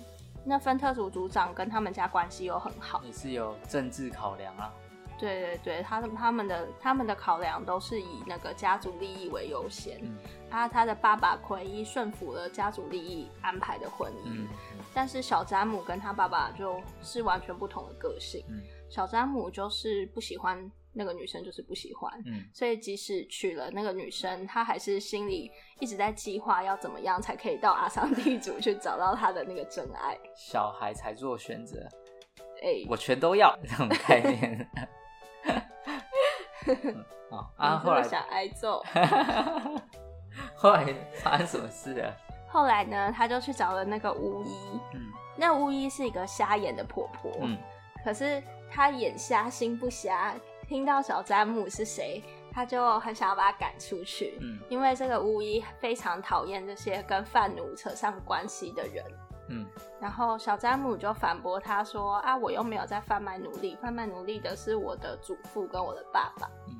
[0.43, 4.73] 那芬特组组长跟他们家关系又很好，也是有政治考量啊。
[5.19, 9.99] 对对对，他他们的他们的考量都是以那个家族利益为优先。
[10.01, 10.17] 嗯、
[10.49, 14.47] 啊，他的爸爸奎伊顺服了家族利益安排的婚姻，
[14.95, 18.43] 但是小詹姆跟他爸爸就是完全不同的个性。
[18.49, 20.71] 嗯、小詹姆就是不喜欢。
[20.93, 25.49] 那个女生就是不喜欢，嗯，所以即使娶了那个女生，她还是心里
[25.79, 30.17] 一直在计划要怎么样才可以到阿桑地主去找到他的那个真爱。
[30.35, 31.77] 小孩才做选择，
[32.61, 34.69] 哎、欸，我全都要这种概念。
[37.57, 38.83] 啊，后来想挨揍，
[40.55, 42.13] 后来发生什么事了？
[42.49, 44.79] 后来呢，他就去找了那个巫医。
[44.93, 45.01] 嗯，
[45.37, 47.31] 那巫医是一个瞎眼的婆婆。
[47.41, 47.57] 嗯，
[48.03, 50.35] 可是她眼瞎心不瞎，
[50.71, 54.37] 听到小詹姆是谁，他就很想要把他赶出去。
[54.39, 59.05] 嗯，因为这个巫医非常讨厌这些跟贩奴扯上关系的人。
[59.49, 59.67] 嗯，
[59.99, 66.79] 然后小詹姆就反驳他说：“啊，我又没有在贩卖奴隶，贩卖奴隶的是我的祖父跟我的爸爸。”嗯。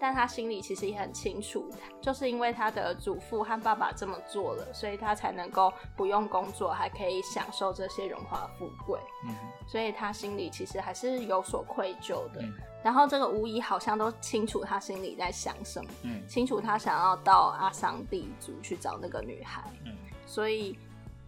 [0.00, 8.98] 但他心里其实也很清楚，就是因为他的祖父和爸爸这么做了，所以他才能够不用工作，还可以享受这些荣华富贵。
[9.28, 9.36] 嗯，
[9.68, 12.42] 所以他心里其实还是有所愧疚的。
[12.42, 12.52] 嗯，
[12.82, 19.62] 然后这个巫医好像都清楚他心里在想什么，嗯，清楚他想要到阿桑地族去找那个女孩。
[19.84, 19.92] 嗯，
[20.26, 20.78] 所以。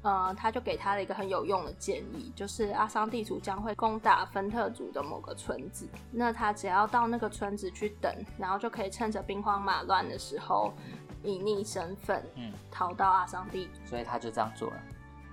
[0.07, 10.75] 呃，他就给他了一个很有用的建议，就是阿桑地族将会攻打芬特族的某个村子，那他只要到那个村子去等，然后就可以趁着兵荒马乱的时候，
[11.23, 13.71] 隐匿身份，嗯，逃到阿桑蒂。
[13.87, 14.77] 所以他就这样做了。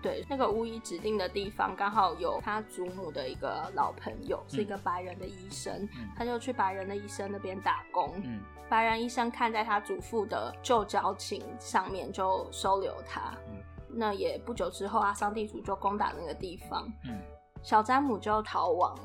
[0.01, 8.11] 对，那个巫医指定的地方刚好有他祖母的一个老朋友，是一个白人的医生，嗯，他就去白人的医生那边打工。
[8.23, 13.33] 嗯，白人医生看在他祖父的旧交情上面，就收留他。
[13.49, 16.87] 嗯那也不久之后，阿桑地主就攻打那个地方。
[17.03, 17.19] 嗯，
[17.61, 18.97] 小詹姆就逃亡，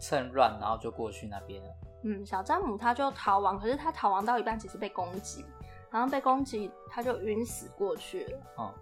[0.00, 1.68] 趁乱然后就过去那边了。
[2.02, 5.44] 嗯，小詹姆他就逃亡，可是他逃亡到一半，其实被攻击，
[5.92, 8.38] 然后被攻击他就晕死过去了。
[8.56, 8.74] 哦，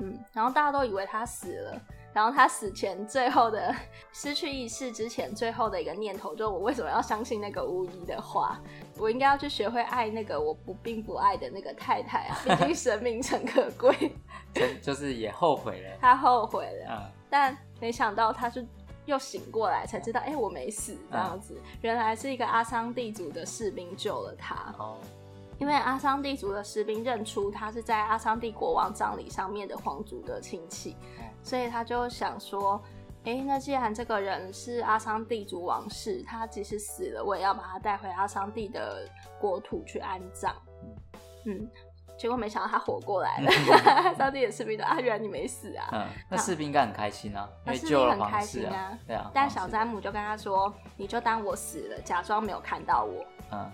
[0.00, 1.80] 嗯，然后大家都以为他死了。
[2.12, 3.74] 然后他死前最后的
[4.12, 8.56] 失去意识之前最后的一个念头，就是我为什么要相信那个巫医的话？
[8.96, 12.38] 我应该要去学会爱那个我不并不爱的那个太太啊！
[12.44, 14.12] 毕竟生命诚可贵。
[14.80, 15.96] 就是也后悔了。
[16.00, 18.64] 他后悔了，嗯，但没想到他是
[19.06, 24.72] 又醒过来，才知道，哎、欸，我没死，这样子，嗯，原来是一个阿桑地族的士兵救了他。
[24.78, 24.98] 哦。
[25.64, 30.94] 因为阿桑地族的士兵认出他是在阿桑地国王葬礼上面的皇族的亲戚，
[31.42, 32.78] 所以他就想说
[33.24, 39.08] ：“哎，那既然这个人是阿桑地族王室，他即使死了，我也要把他带回阿桑地的
[39.40, 40.54] 国土去安葬。”
[41.48, 41.66] 嗯，
[42.18, 43.50] 结果没想到他活过来了。
[44.04, 48.98] 阿桑蒂的士兵说：“啊，原来你没死啊！”嗯，那士兵应该很开心啊，因为救了皇室啊。
[49.06, 49.30] 对啊。
[49.32, 53.72] 但小詹姆就跟他说：“你就当我死了，假装没有看到我。”嗯。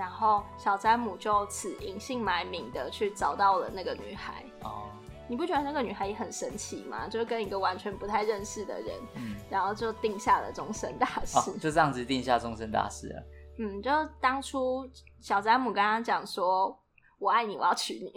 [0.00, 4.42] 然后小詹姆就此隐姓埋名的去找到了那个女孩。
[4.62, 4.88] 哦，
[5.28, 7.06] 你不觉得那个女孩也很神奇吗？
[7.06, 11.38] 就跟一个完全不太认识的人，嗯，然后就定下了终身大事。
[11.38, 13.22] 哦，就这样子定下终身大事了。
[13.58, 14.88] 嗯，就当初
[15.20, 16.74] 小詹姆跟他讲说
[17.20, 18.10] “我爱你，我要娶你”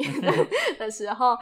[0.80, 1.38] 的时候，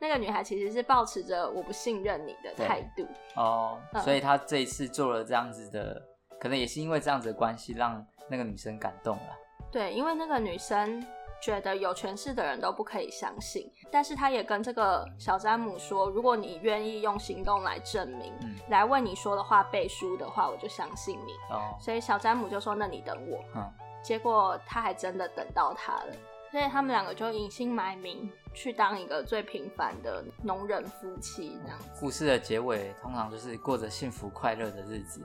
[0.00, 3.06] 那个女孩其实是抱持着我不信任你的态度。
[3.36, 6.02] 哦，嗯，所以她这一次做了这样子的，
[6.40, 9.38] 可能也是因为这样子的关系，让那个女生感动了。
[9.74, 11.04] 对，因为那个女生
[11.42, 21.32] 觉得有权势的人都不可以相信，但是她也跟这个小詹姆说，如果你愿意用行动来证明，嗯、来为你说的话背书的话，我就相信你。
[21.50, 23.68] 哦，所以小詹姆就说：“那你等我。”嗯，
[24.00, 26.14] 结果他还真的等到他了，
[26.52, 31.90] 所以他们两个就隐姓埋名去当一个最平凡的农人夫妻这样子。
[31.98, 35.20] 故事的结尾通常就是过着幸福快乐的日子。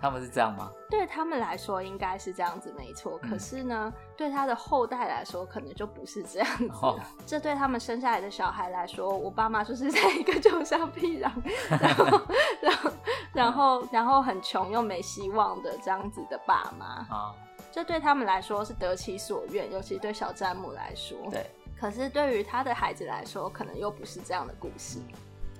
[0.00, 0.70] 他们是这样吗？
[0.88, 3.18] 对他们来说应该是这样子，没错。
[3.18, 6.68] 可是呢，嗯、对他的后代来说，可能就不是这样子。
[6.82, 11.30] 哦、 这对他们生下来的小孩来说，我爸妈就是在一个穷乡僻壤，
[11.68, 12.22] 然后，
[12.62, 12.90] 然后，
[13.32, 17.34] 然后，然后很穷又没希望的这样子的爸妈啊。
[17.70, 21.16] 这对他们来说是得其所愿，尤其对小詹姆来说。
[21.30, 21.46] 对。
[21.78, 24.98] 可是对于他的孩子来说，可能又不是这样的故事。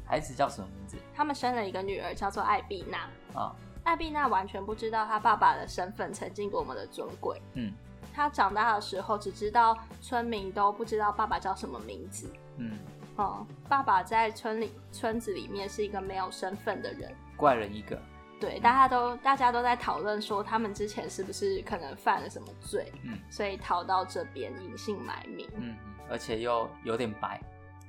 [0.05, 0.97] 孩子叫什么名字？
[1.15, 3.09] 他们生了一个女儿，叫做艾碧娜。
[3.41, 3.55] 啊。
[3.91, 7.43] 艾碧娜完全不知道她爸爸的身份曾经多么的尊贵。
[7.55, 7.73] 嗯，
[8.15, 12.33] 她长大的时候只知道村民都不知道爸爸叫什么名字。
[12.59, 12.79] 嗯，
[13.17, 18.01] 哦，爸爸在村里村子里面是一个没有身份的人，怪人一个。
[18.39, 25.51] 对，大家都大家都在讨论说他们之前是不是可能犯了什么罪，嗯，所以逃到这边隐姓埋名。
[25.57, 25.77] 嗯，
[26.09, 27.41] 而且又有点白。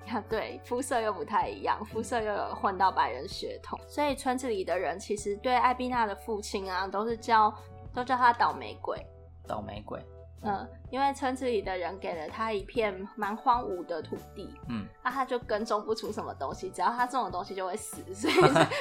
[0.29, 7.53] 对，肤色又不太一样，肤色又有混到白人血统，所以村子里的人其实对艾比娜的父亲啊，都是叫
[7.93, 9.05] 都叫他倒霉鬼。
[9.47, 9.99] 倒霉鬼。
[10.43, 18.33] 嗯，因为村子里的人给了他一片蛮荒芜的土地，嗯，啊，他就耕种不出什么东西，只要他种的东西就会死，所以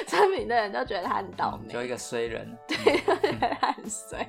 [0.07, 2.57] 村 民的人都觉得他很倒霉，就一个衰人。
[2.67, 4.27] 对，都觉得他很衰。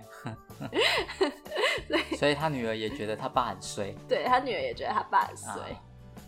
[1.88, 3.94] 所以，所以他女儿也觉得他爸很衰。
[4.07, 5.52] 对，他女儿也觉得他爸很衰。
[5.55, 5.81] 啊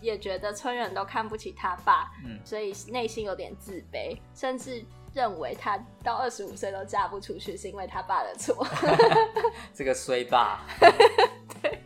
[0.05, 8.67] 也觉得村人都看不起他爸，嗯，所以内心有点自卑，甚至认为他到二十五岁都嫁不出去是因为他爸的错。
[9.73, 10.61] 这个衰爸，
[11.63, 11.83] 对，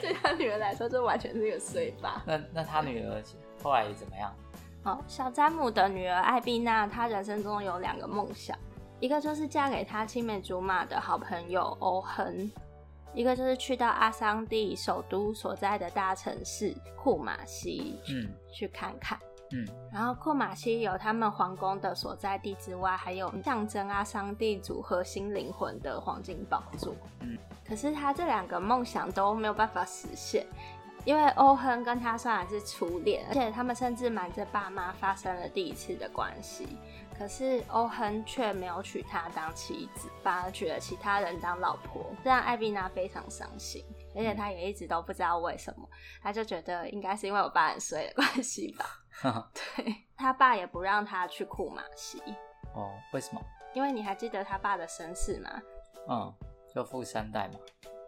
[0.00, 2.22] 对他女儿儿来说，这完全是一个衰爸。
[2.26, 3.22] 那那他女儿
[3.62, 4.32] 后来怎么样？
[4.84, 8.56] 哦，小詹姆的女儿艾碧娜，她人生中有两个梦想，
[9.00, 12.48] 一个就是嫁给她青梅竹马的好朋友欧亨，
[13.16, 19.18] 一个就是去到阿桑蒂首都所在的大城市库马西，嗯，去看看。
[19.52, 26.94] 嗯，然后库马西有他们皇宫的所在地之外，还有象征阿桑蒂族核心灵魂的黄金宝座。
[27.20, 30.44] 嗯，可是他这两个梦想都没有办法实现，
[31.04, 36.66] 因为欧亨跟他虽然是初恋，而且他们甚至瞒着爸妈发生了第一次的关系，
[37.18, 43.84] 可是欧亨却没有娶她当妻子，反而娶了其他人当老婆，这让艾比娜非常伤心。
[44.14, 45.88] 而且她也一直都不知道为什么，
[46.22, 48.84] 她就觉得应该是因为我爸很衰的关系吧。
[49.76, 52.22] 对，他爸也不让他去库马西。
[52.74, 53.40] 哦，为什么？
[53.72, 55.50] 因为你还记得他爸的身世吗？
[56.08, 56.34] 嗯，
[56.74, 57.54] 就富三代嘛。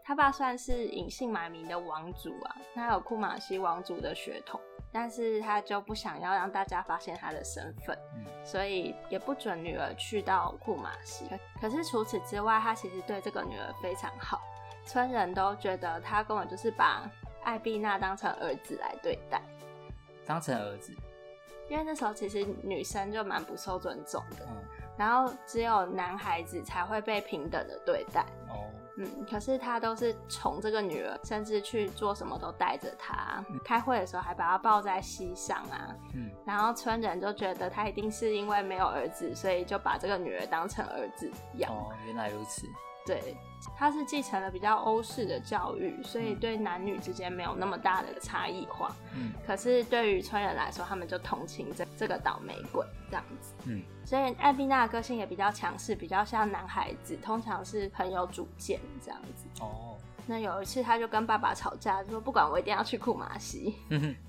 [0.09, 4.59] 他爸算是隐姓埋名的王族啊，他有库马西王族的血统，
[4.90, 11.29] 但是他就不想要让大家发现他的身份，嗯，所以也不准女儿去到库马西。
[11.61, 14.40] 可是除此之外，他其实对这个女儿非常好。
[14.87, 17.03] 村人都觉得他根本就是把
[17.44, 19.42] 艾碧娜当成儿子来对待，
[20.25, 20.90] 当成儿子，
[21.68, 24.57] 因为那时候其实女生就蛮不受尊重的，嗯，
[24.97, 28.38] 然后只有男孩子才会被平等的对待，哦，
[28.98, 41.72] 嗯，可是他都是宠这个女儿，甚至去做什么都带着她，嗯，开会的时候还把她抱在膝上啊，嗯，然后村人就觉得他一定是因为没有儿子，所以就把这个女儿当成儿子养。
[41.72, 42.66] 哦，原来如此。
[43.09, 43.35] 对，
[43.75, 48.94] 他是继承了比较欧式的教育，所以对男女之间没有那么大的差异化。
[49.14, 53.55] 嗯，可是对于村人来说，他们就同情这这个倒霉鬼这样子。
[53.64, 59.47] 嗯，所以艾比娜的个性也比较强势，比较像男孩子，通常是很有主见这样子。
[59.62, 59.97] 哦。
[60.31, 63.77] 那有一次，他就跟爸爸吵架，就说不管我一定要去库马西，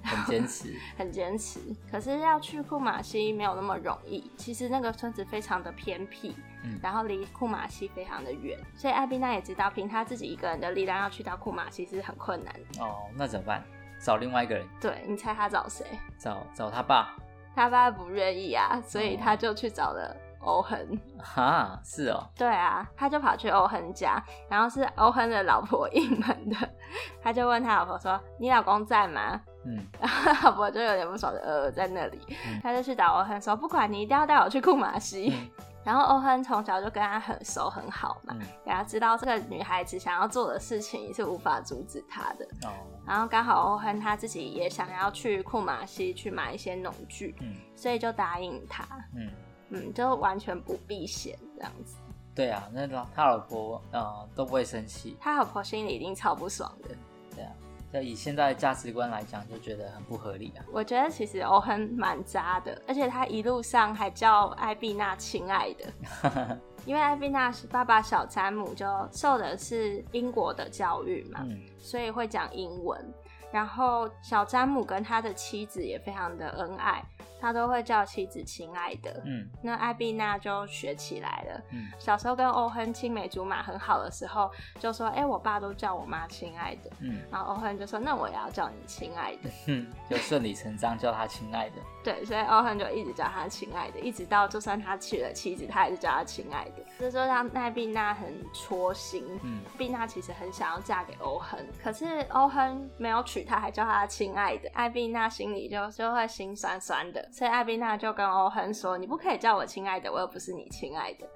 [0.02, 1.60] 很坚持， 很坚持。
[1.92, 12.82] 可是要去库马西没有那么容易，其实那个村子非常的偏僻，嗯，然后离库马西非常的远，所以艾宾娜也知道，凭他自己一个人的力量要去到库马西是很困难的。
[12.82, 13.62] 哦，那怎么办？
[14.00, 14.66] 找另外一个人？
[14.80, 15.86] 对，你猜他找谁？
[16.18, 17.14] 找找他爸？
[17.54, 20.16] 他爸不愿意啊，所以他就去找了。
[20.40, 20.78] 欧亨
[21.18, 26.56] 哈，是哦，对啊，他就跑去欧亨家，然后是欧亨的老婆应门的，
[27.22, 35.34] 他就问他老婆说：“你老公在吗？”嗯，然后老婆就有点不爽的呃在那里，嗯、他就去找欧亨说：“不管你一定要带我去库马西。
[35.34, 35.50] 嗯”
[35.82, 42.46] 然后欧亨从小就跟他很熟很好嘛，给、嗯、他知道这个女孩子想要做的事情是无法阻止他的。
[42.68, 42.72] 哦，
[43.08, 48.84] 然后刚好欧亨他自己也想要去库马西去买一些农具，嗯，所以就答应他，
[49.16, 49.32] 嗯。
[49.70, 51.96] 嗯，就完全不避嫌这样子。
[52.36, 56.96] 对啊，那老他老婆呃都不会生气，他老婆心里一定超不爽的。
[57.36, 57.52] 对啊，
[57.92, 60.64] 就以现在的价值观来讲，就觉得很不合理啊。
[60.72, 73.14] 我觉得其实欧亨蛮渣的，而且他一路上还叫艾碧娜亲爱的， 因为艾碧娜是爸爸小詹姆就受的是英国的教育嘛，嗯、所以会讲英文。
[73.52, 77.04] 然后小詹姆跟他的妻子也非常的恩爱。
[77.40, 81.62] 他都会叫妻子亲爱的，嗯，那艾碧娜就学起来了。
[81.72, 91.76] 嗯，小时候跟欧亨青梅竹马很好的时候，就说：“哎、欸，我爸都叫我妈亲爱的。”嗯，然后欧亨就说：“那我也要叫你亲爱的。”嗯，就顺理成章叫他亲爱的。
[92.04, 96.84] 对，所以欧亨就一直叫他亲爱的，一直到就算他娶了妻子，他还是叫他亲爱的。
[96.98, 99.24] 这就让艾碧娜很戳心。
[99.44, 107.29] 嗯，碧娜其实很想要嫁给欧亨，可是欧亨没有娶她，还叫她亲爱的，艾碧娜心里就就会心酸酸的。
[107.32, 111.28] 所以艾比娜就跟欧亨说：“你不可以叫我亲爱的，我又不是你亲爱的。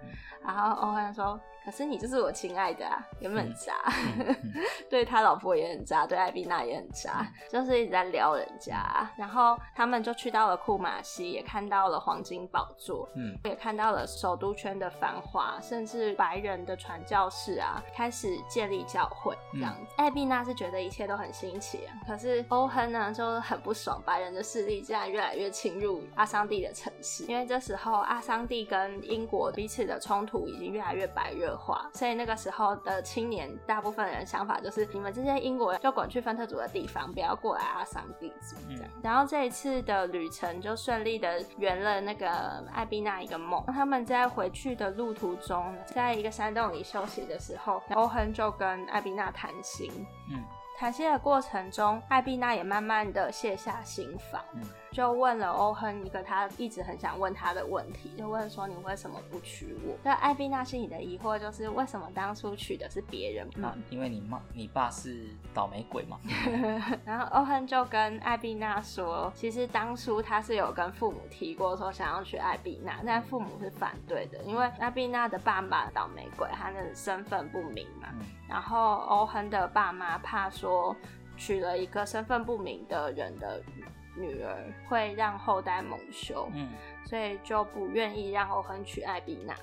[0.43, 1.39] 嗯”然后欧亨说。
[1.65, 3.73] 可是你就是我亲爱的啊，有没有很渣？
[4.91, 9.10] 对他老婆也很渣，对艾比娜也很渣，嗯、就是一直在撩人家。
[9.15, 19.93] 然后他们就去到了库马西，也看到了黄金宝座，嗯，也看到了首都圈的繁华，甚至白人的传教士啊，开始建立教会这样子。
[19.97, 31.89] 嗯、艾比娜是觉得一切都很新奇，可是欧亨呢就很不爽，白人的势力竟然越来越侵入阿桑蒂的城市，因为这时候阿桑蒂跟英国彼此的冲突已经越来越白热化。
[31.93, 38.85] 所以那个时候的青年，大部分人想法就是：你们这些英国人就滚去芬特族的地方，不要过来阿桑蒂族这样。
[38.95, 42.29] 嗯、然后这一次的旅程就顺利的圆了那个
[42.73, 43.63] 艾比娜一个梦。
[43.67, 49.91] 他们在回去的路途中，在一个山洞里休息的时候，欧亨就跟艾比娜谈心。
[50.31, 50.43] 嗯。
[50.75, 54.43] 谈心的过程中，艾比娜也慢慢的卸下心防。
[54.55, 54.61] 嗯
[54.93, 59.97] 就问了欧亨一个他一直很想问他的问题，就问说，你为什么不娶我？
[60.03, 63.49] 那艾比娜心里的疑惑就是为什么当初娶的是别人？
[63.55, 66.19] 那因为你妈你爸是倒霉鬼嘛。
[67.03, 78.09] 然后欧亨就跟艾比娜说，其实当初他是有跟父母提过说想要娶艾比娜，但父母是反对的，因为艾比娜的爸爸倒霉鬼，他的身份不明嘛。
[78.13, 80.95] 嗯、然后欧亨的爸妈怕说
[81.35, 83.59] 娶了一个身份不明的人的。
[84.16, 84.55] 女儿
[84.88, 86.70] 会让后代蒙羞，嗯，
[87.05, 89.55] 所以就不愿意让欧亨娶艾比娜。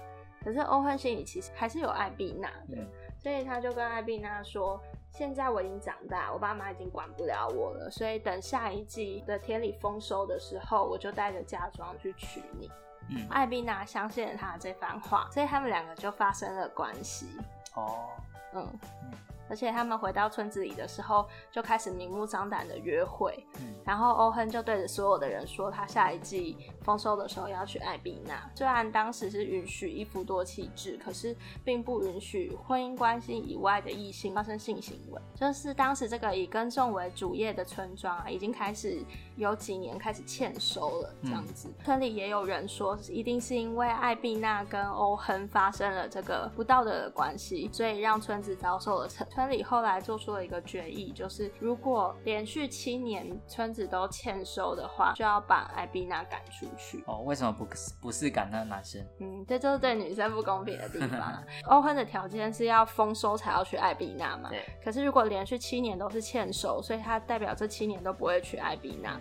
[0.42, 2.86] 可是欧亨心里其实还是有艾比娜的，嗯，
[3.18, 4.80] 所以他就跟艾比娜说
[5.12, 12.70] ：“现在我已经长大，我爸妈已经管不了我了，所以等下一季的田里丰收的时候，我就带着嫁妆去娶你。”
[13.10, 17.26] 嗯，艾比娜相信了他的这番话，所以他们两个就发生了关系。
[17.74, 18.08] 哦，
[18.54, 18.66] 嗯。
[19.02, 19.10] 嗯
[19.50, 23.44] 而且他们回到村子里的时候，就开始明目张胆的约会。
[23.58, 28.48] 嗯，然后欧亨就对着所有的人说，他下一季丰收的时候要去艾比纳。
[28.54, 35.20] 虽然当时是允许一夫多妻制，可是并不允许婚姻关系以外的异性发生性行为。
[35.34, 39.02] 就是当时这个以耕种为主业的村庄啊，已经开始
[39.40, 41.14] 有几年开始欠收了。
[41.22, 49.24] 这样子，嗯、村里也有人说，一定是因为艾碧娜跟欧亨发生了这个不道德的关系，所以让村子遭受了惩。
[49.30, 57.02] 村里后来做出了一个决议，就是如果连续七年村子都欠收的话，就要把艾碧娜赶出去。
[57.06, 57.66] 哦，为什么不
[58.00, 59.04] 不是赶那个男生？
[59.18, 61.42] 嗯，这就是对女生不公平的地方。
[61.66, 64.50] 欧亨的条件是要丰收才要去艾碧娜嘛？
[64.50, 64.64] 对。
[64.84, 69.20] 可是如果连续七年都是欠收，所以他代表这七年都不会去艾碧娜。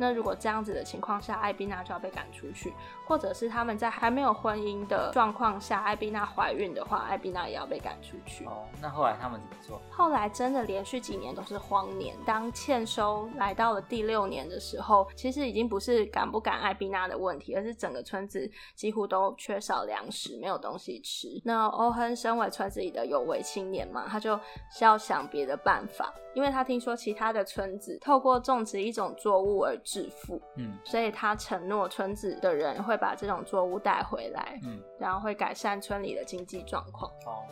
[0.00, 2.72] 那如果这样子的情况下，艾比娜就要被赶出去，
[3.06, 8.46] 或者是他们在还没有婚姻的状况下，艾比娜怀孕的话，艾比娜也要被赶出去。
[8.46, 9.80] 哦，那后来他们怎么做？
[9.90, 21.28] 后来真的连续几年都是荒年，当欠收来到了第六年的时候，其实已经不是赶不赶艾比娜的问题，而是整个村子几乎都缺少粮食，没有东西吃。
[21.44, 24.40] 那欧亨身为村子里的有为青年嘛，他就
[24.80, 37.10] 要想别的办法，因为他听说其他的村子透过种植一种作物而致富，嗯，所以他承诺村子的人会把这种作物带回来，嗯，然后会改善村里的经济状况。
[37.26, 37.42] 哦，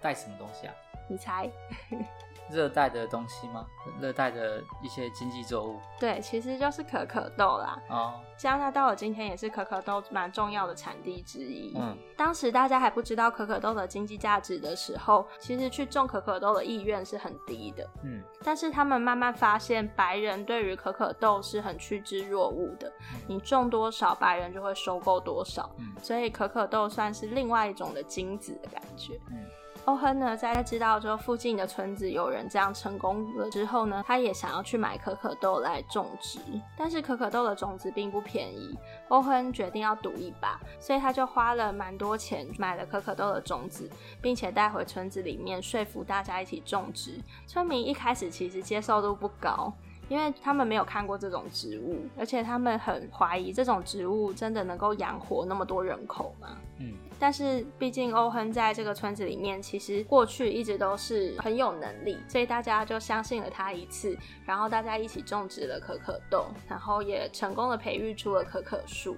[0.00, 0.74] 带什么东西啊？
[1.08, 1.48] 你猜？
[2.50, 3.66] 热带的东西吗？
[4.00, 5.80] 热带的一些经济作物？
[5.98, 7.78] 对，其实就是可可豆啦。
[7.88, 11.74] 哦，加拿大到今天也是可可豆蛮重要的产地之一。
[11.76, 17.88] 嗯，当时大家还不知道可可豆的经济价值的时候，其实去种可可豆的意愿是很低的。
[18.02, 22.92] 嗯，但是他们慢慢发现，白人对于可可豆是很趋之若鹜的。
[23.12, 25.70] 嗯，你种多少，白人就会收购多少。
[25.78, 29.20] 嗯，所以可可豆算是另外一种的金子的感觉。
[29.30, 29.44] 嗯。
[29.86, 36.38] 欧亨呢，在知道说附近的村子有人这样成功了之后呢，他也想要去买可可豆来种植，
[36.74, 38.74] 但是可可豆的种子并不便宜。
[39.08, 43.90] 欧亨决定要赌一把，所以他就花了蛮多钱买了可可豆的种子，
[44.22, 47.20] 并且带回村子里面说服大家一起种植。
[47.46, 49.70] 村民一开始其实接受度不高。
[50.08, 56.56] 因为他们没有看过这种植物，而且他们很怀疑这种植物真的能够养活那么多人口吗？
[56.78, 69.16] 嗯，但是毕竟欧亨在这个村子里面，其实过去一直都是很有能力，所以大家就相信了他一次，然后大家一起种植了可可豆，然后也成功的培育出了可可树。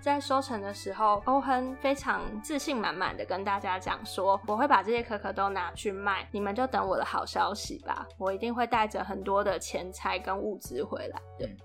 [0.00, 11.20] 在收成的时候，欧亨非常自信满满的跟大家讲说：“我会把这些可可豆拿去卖，你们就等我的好消息吧，我一定会带着很多的钱财跟物资回来。
[11.38, 11.56] 的。”嗯，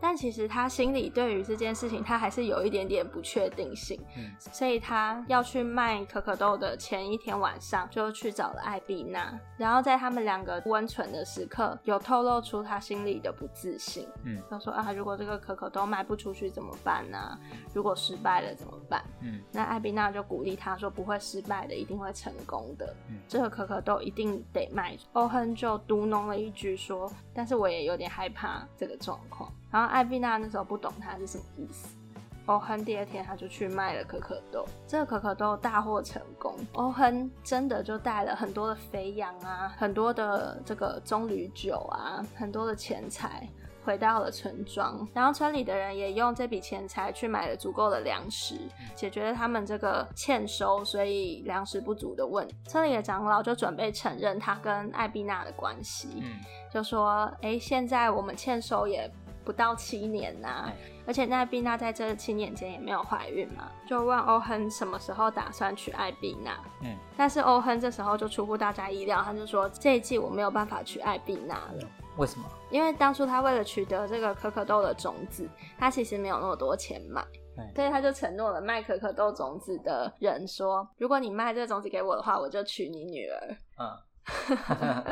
[0.00, 4.00] 但其实他心里对于这件事情，他还是有一点点不确定性。
[4.16, 14.06] 嗯，所以他要去卖可可豆的前一天晚上，就去找了艾比娜，然后在他们两个温存的时刻，有透露出他心里的不自信。
[14.24, 17.18] 嗯，他说啊，如果这个可可豆卖不出去怎么办呢？
[17.18, 17.38] 啊？
[17.74, 19.04] 如果失败了怎么办？
[19.22, 22.94] 嗯，那艾比娜就鼓励他说，不会失败的，一定会成功的。
[23.10, 24.96] 嗯，这个可可豆一定得卖。
[25.12, 29.52] 欧亨就嘟哝了一句说，但是我也有点害怕这个状况。
[29.70, 31.88] 然后艾碧娜那时候不懂他是什么意思。
[32.46, 36.54] 欧亨第二天他就去卖了可可豆，这个可可豆大获成功。
[36.74, 43.48] 欧亨真的就带了很多的肥羊啊，很多的这个棕榈酒啊，很多的钱财
[43.84, 45.04] 回到了村庄。
[45.12, 48.56] 然后村里的人也用这笔钱财去买了足够的粮食，
[48.94, 52.54] 解决了他们这个欠收所以粮食不足的问题。
[52.68, 56.22] 村里的长老就准备承认他跟艾碧娜的关系，
[56.72, 59.10] 就说：哎，现在我们欠收也。
[59.46, 60.72] 不到七年呐、啊，
[61.06, 66.58] 而且那艾碧娜在这七年间也没有怀孕嘛，就问欧亨什么时候打算娶艾碧娜。
[66.82, 71.88] 嗯，但是欧亨这时候就出乎大家意料，他就说这一季我没有办法娶艾碧娜了。
[72.16, 72.44] 为什么？
[72.70, 77.24] 因为当初他为了取得这个可可豆的种子，他其实没有那么多钱买，
[77.76, 83.56] 所以他就承诺了卖可可豆种子的人说，如果你卖这个种子给我的话，我就娶你女儿。
[83.78, 83.96] 嗯。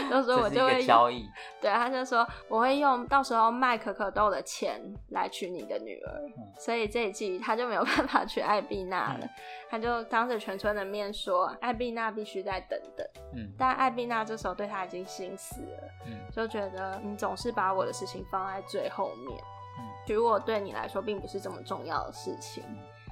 [0.10, 1.28] 到时候我就会交易，
[1.60, 4.80] 对，他就说我会用到时候卖可可豆的钱
[5.10, 9.30] 来娶你的女儿，嗯、所以这一季他就没有办法娶艾碧娜了，嗯、
[9.68, 13.06] 他就当着全村的面说艾碧娜必须再等等。
[13.34, 19.38] 嗯，但艾碧娜这时候对他已经心死了，嗯，就觉得你总是把我的事情放在最后面，
[19.78, 22.64] 嗯，娶我对你来说并不是这么重要的事情，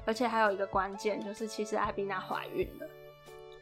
[0.07, 2.87] 而且还有一个关键就是其实艾碧娜怀孕了。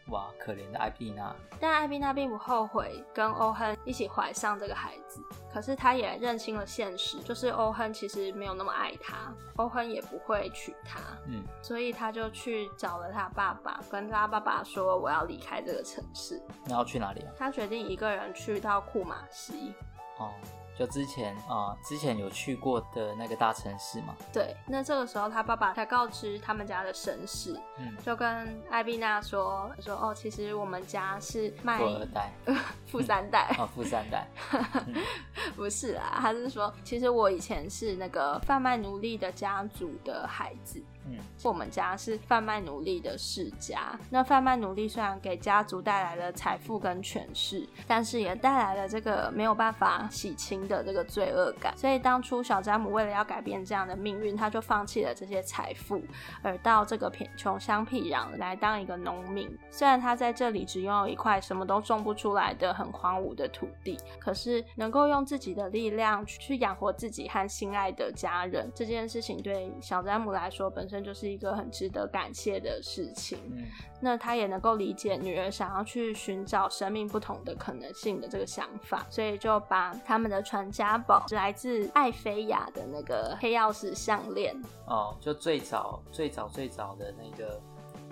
[0.08, 1.34] 哇，可怜的艾碧娜！
[1.58, 5.18] 但艾碧娜并不后悔跟欧亨一起怀上这个孩子，
[5.52, 11.00] 可是她也认清了现实，就是欧亨其实没有那么爱她，欧亨也不会娶她。
[11.26, 17.32] 嗯，所以她就去找了她爸爸，跟她爸爸说：“我要离开这个城市。”你要去哪里啊？
[17.38, 19.72] 她决定一个人去到库马西。
[20.18, 20.34] 哦。
[20.78, 24.14] 就之前啊、呃，之前有去过的那个大城市嘛。
[24.32, 32.32] 对，那这个时候他爸爸才告知他们家的身世，嗯，就跟艾碧娜说说哦，其实我们家是卖富二代，
[32.86, 34.26] 富三代哦，富三代
[35.54, 40.82] 不是啊，他是说其实我以前是那个贩卖奴隶的家族的孩子。
[41.06, 43.98] 嗯，我们家是贩卖奴隶的世家。
[44.08, 51.76] 那贩卖奴隶虽然给家族带来了财富跟权势，但是也带来了这个没有办法洗清的这个罪恶感。
[51.76, 56.00] 所以当初小詹姆为了要改变这样的命运，他就放弃了这些财富，
[56.42, 59.54] 而到这个贫穷乡僻壤来当一个农民。
[59.70, 70.93] 虽然他在这里只拥有一块什么都种不出来的很荒芜的土地，可是能够用自己的力量去养活自己和心爱的家人，这件事情对小詹姆来说本身。
[71.02, 73.38] 就是一个很值得感谢的事情。
[73.52, 73.64] 嗯，
[74.00, 84.54] 那他也能够理解女儿想要去寻找生命不同的可能性的这个想法，所以就把他们的传家宝，来自艾菲亚的那个黑曜石项链
[84.86, 87.60] 哦，就最早最早最早的那个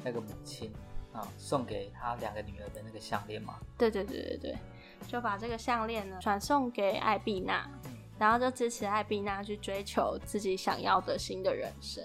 [0.02, 0.72] 那个母亲
[1.12, 3.54] 啊，送给他两个女儿的那个项链嘛。
[3.76, 4.58] 对对对对对，
[5.06, 7.68] 就把这个项链呢传送给艾碧娜，
[8.18, 12.02] 然后就支持艾碧娜去追求自己想要的新的人生。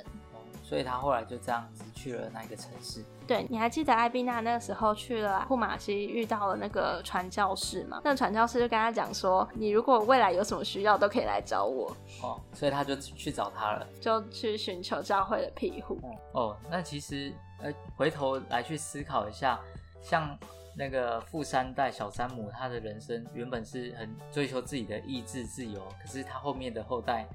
[0.67, 3.01] 所以他后来就这样子去了那个城市。
[3.25, 8.01] 对，你还记得艾比娜那个时候去了库马西，遇到了那个传教士吗？
[8.03, 15.97] 那个传教士就跟他讲说：“你如果未来有什么需要，都可以来找我。”哦，所以他就去找他了，就去寻求教会的庇护。
[16.33, 19.57] 哦，那其实呃，回头来去思考一下，
[20.01, 20.37] 像
[20.75, 27.25] 那个富三代小山姆，他的人生原本是很追求自己的意志自由，可是他后面的后代。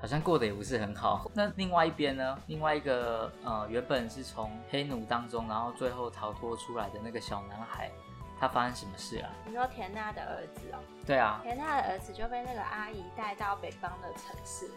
[0.00, 1.30] 好像过得也不是很好。
[1.34, 2.38] 那另外一边呢？
[2.46, 7.90] 另外一个呃，原本是从黑奴当中，然后最后逃脱出来的那个小男孩，
[8.38, 9.30] 他发生什么事啊？
[9.44, 10.78] 你说田娜的儿子哦？
[11.06, 14.70] 对啊，田娜的儿子就被那个阿姨带到北方的城市。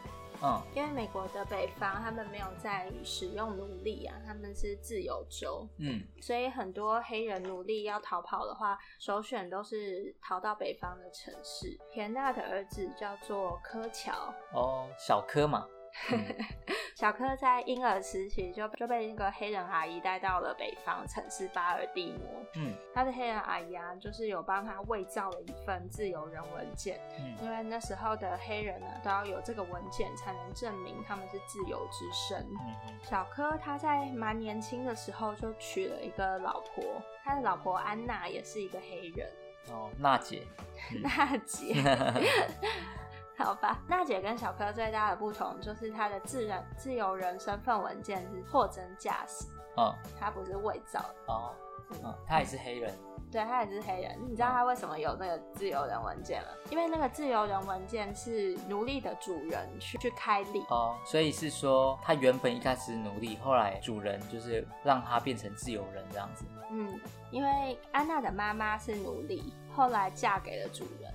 [0.43, 5.67] 嗯，因为美国的北方他们没有在使用奴隶啊，他们是自由州。
[5.77, 11.79] 嗯，所以很多黑人奴隶要逃跑的话，首选都是逃到北方的城市。
[11.91, 14.11] 田娜的儿子叫做柯乔。
[14.53, 15.65] 哦，小柯嘛。
[16.95, 22.43] 小柯在婴儿时期就就被那个黑人阿姨带到了北方城市巴尔的摩。
[22.55, 26.99] 嗯，他的黑人阿姨啊，就是有帮他伪造了一份自由人文件。
[27.19, 32.39] 嗯，因为那时候的黑人呢，都要有这个文件才能证明他们是自由之身。
[32.87, 36.83] 嗯，小柯他在蛮年轻的时候就娶了一个老婆，
[37.23, 39.29] 他的老婆安娜也是一个黑人。
[39.69, 40.43] 哦，娜姐。
[41.01, 41.73] 娜姐。
[43.37, 49.45] 好吧，娜姐跟小柯最大的不同就是她的自人自由人身份文件是货真价实，
[49.77, 51.55] 嗯，她不是伪造的哦，
[52.03, 52.93] 嗯，她也是黑人，
[53.31, 54.17] 对，她也是黑人。
[54.29, 56.49] 你知道她为什么有那个自由人文件吗？
[56.69, 66.45] 因为那个自由人文件是奴隶的主人去去开立哦，所以是说她原本一开始是奴隶，后来主人就是让她变成自由人这样子。
[66.69, 66.99] 嗯，
[67.31, 71.12] 因为安娜的妈妈是奴隶，后来嫁给了主人。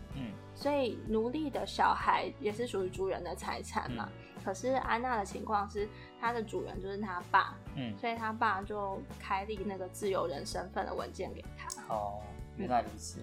[0.59, 0.61] 嗯。
[0.61, 4.09] 所以奴隶的小孩也是属于主人的财产嘛。
[4.11, 5.89] 嗯、可是安娜的情况是，
[6.21, 11.95] 她的主人就是她爸，嗯，所以她爸就开立那个自由人身份的文件给她。
[11.95, 12.21] 哦，
[12.57, 13.21] 原来如此。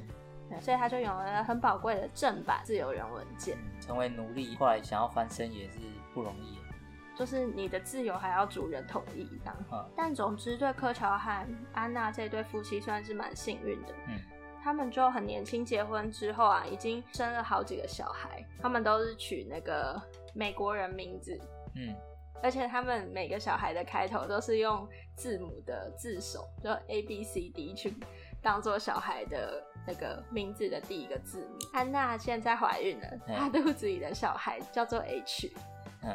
[0.48, 3.58] 对，所以他就有了很宝贵的正版自由人文件。
[3.82, 5.80] 成为奴隶，后来想要翻身也是
[6.14, 6.60] 不容易。
[7.18, 9.58] 就是你的自由还要主人同意这样。
[9.72, 13.94] 嗯、但总之，对柯乔和安娜这对夫妻算是蛮幸运的。
[14.08, 14.20] 嗯。
[14.66, 20.02] 他们就很年轻结婚之后啊，已经生了好几个小孩，他们都是取那个
[20.34, 21.40] 美国人名字，
[21.76, 21.96] 嗯，
[22.42, 27.94] 而且他们每个小孩的开头都是用字母的字首，就 A B C D 去
[28.42, 31.60] 当做小孩的那个名字的第一个字母。
[31.72, 33.08] 安娜现在怀孕了，
[33.38, 35.54] 她肚子里的小孩叫做 H，
[36.02, 36.10] 嗯，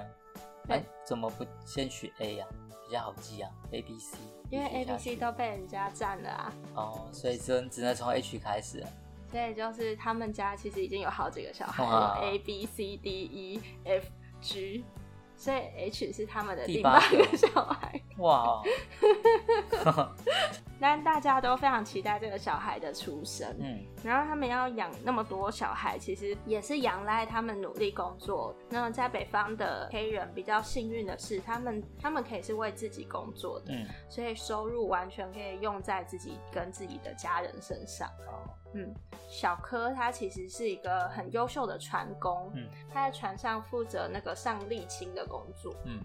[0.70, 2.50] 哎、欸，怎么不先取 A 呀、啊？
[2.84, 4.18] 比较好记啊，A B C。
[4.50, 6.52] 因为 A B C 都被人家占了啊。
[6.74, 8.84] 哦，所以只只能从 H 开始。
[9.30, 14.06] 所以就是他们家其实已经有好几个小孩了，A B C D E F
[14.40, 14.84] G。
[15.36, 18.62] 所以 H 是他们的第八个小孩，哇！
[20.80, 28.54] 但大家都非常期待这个小孩的出生，嗯，然后他们要养那么多小孩，其实也是仰赖他们努力工作。
[28.70, 38.08] 那么在北方的黑人比较幸运的是，他们他们可以是为自己工作的，嗯，所以收入完全可以用在自己跟自己的家人身上。
[38.72, 38.94] 嗯，
[39.28, 46.00] 小柯他其实是一个很优秀的船工，嗯，他在船上负责那个上沥青的工作，嗯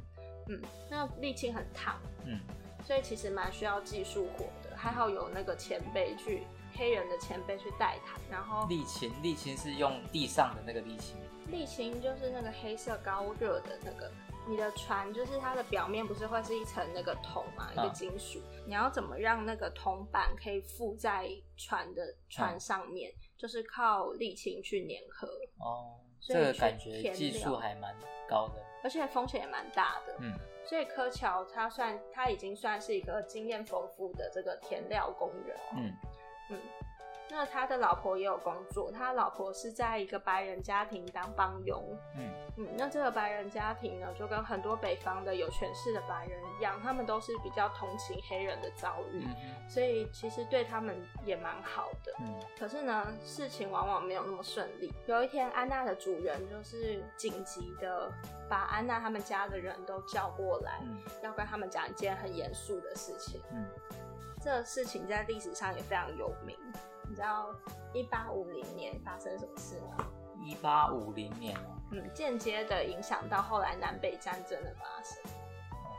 [0.48, 2.40] 嗯，那沥青很烫，嗯，
[2.84, 6.44] 所以其实蛮需要技术活的，还好有那个前辈去
[6.74, 11.18] 黑人的前辈去带他，然后沥青沥青是用地上的那个沥青，
[11.52, 14.12] 沥青就是那个黑色高热的那个。
[14.48, 21.28] 你的船就是它的表面不是会是一层那个铜嘛，一个金属，啊，你要怎么让那个铜板可以附在
[21.58, 23.12] 船的船上面？
[23.12, 25.28] 啊，就是靠沥青去粘合。
[25.58, 27.92] 哦，这个感觉技术还蛮
[28.30, 30.16] 高的，而且风险也蛮大的。
[30.20, 30.32] 嗯，
[30.64, 35.58] 所以柯桥他算他已经算是一个经验丰富的这个填料工人。
[35.76, 35.92] 嗯
[36.52, 36.60] 嗯。
[37.36, 41.86] 那他的老婆也有工作，他老婆是在一个白人家庭当帮佣。
[42.16, 52.14] 嗯嗯，那这个白人家庭呢，就跟很多北方的有权势的白人一样，他们都是比较同情黑人的遭遇，嗯、所以其实对他们也蛮好的。
[52.22, 54.94] 嗯，可是呢，事情往往没有那么顺利。
[55.06, 58.10] 有一天，安娜的主人就是紧急的
[58.48, 63.42] 把安娜他们家的人都叫过来，嗯、要跟他们讲一件很严肃的事情。
[63.52, 63.68] 嗯，
[64.42, 66.58] 这个事情在历史上也非常有名。
[67.10, 67.50] 你知道
[67.94, 70.06] 一八五零年发生什么事吗？
[70.44, 75.18] 一八五零年哦，嗯，间接的影响到后来南北战争的发生。
[75.72, 75.90] 哦，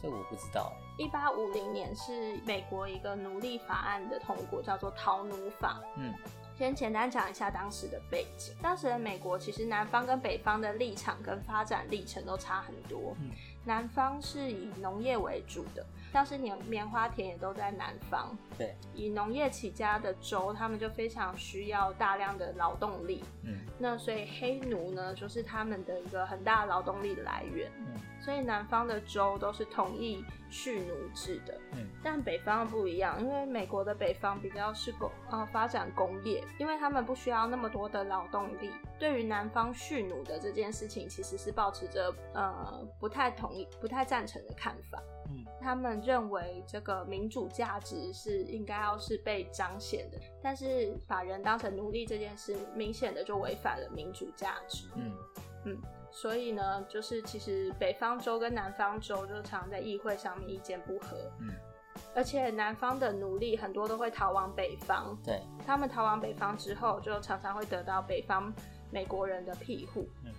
[0.00, 0.72] 这我不知道。
[0.98, 5.80] 一八五零年是美国一个奴隶法案的通过，叫做逃奴法。
[5.96, 6.14] 嗯，
[6.56, 8.54] 先简单讲一下当时的背景。
[8.62, 13.16] 当时的美国其实南方跟北方的立场跟发展历程都差很多。
[13.20, 13.30] 嗯，
[13.64, 15.84] 南方是以农业为主的。
[16.12, 45.02] 像是棉棉花田也都在南方，对，以农业起家的州，他们就非常需要大量的劳动力，嗯，那所以黑奴呢，就是他们的一个很大的劳动力的来源，嗯，所以南方的州都是同意蓄奴制的，嗯，但北方不一样，因为美国的北方比较是工呃发展工业，因为他们不需要那么多的劳动力，对于南方蓄奴的这件事情，其实是保持着呃不太同意、不太赞成的看法。
[45.60, 54.88] 他们认为这个民主价值是应该要是被彰显的，但是把人当成奴隶这件事，明显的就违反了民主价值。
[54.96, 55.12] 嗯
[55.66, 55.78] 嗯，
[56.10, 61.16] 所以呢，就是其实北方州跟南方州就常常在议会上面意见不合。
[61.40, 61.54] 嗯，
[62.14, 65.16] 而且南方的奴隶很多都会逃往北方。
[65.24, 68.52] 对，他们逃往北方之后，就常常会得到北方
[68.90, 70.08] 美国人的庇护。
[70.24, 70.32] 嗯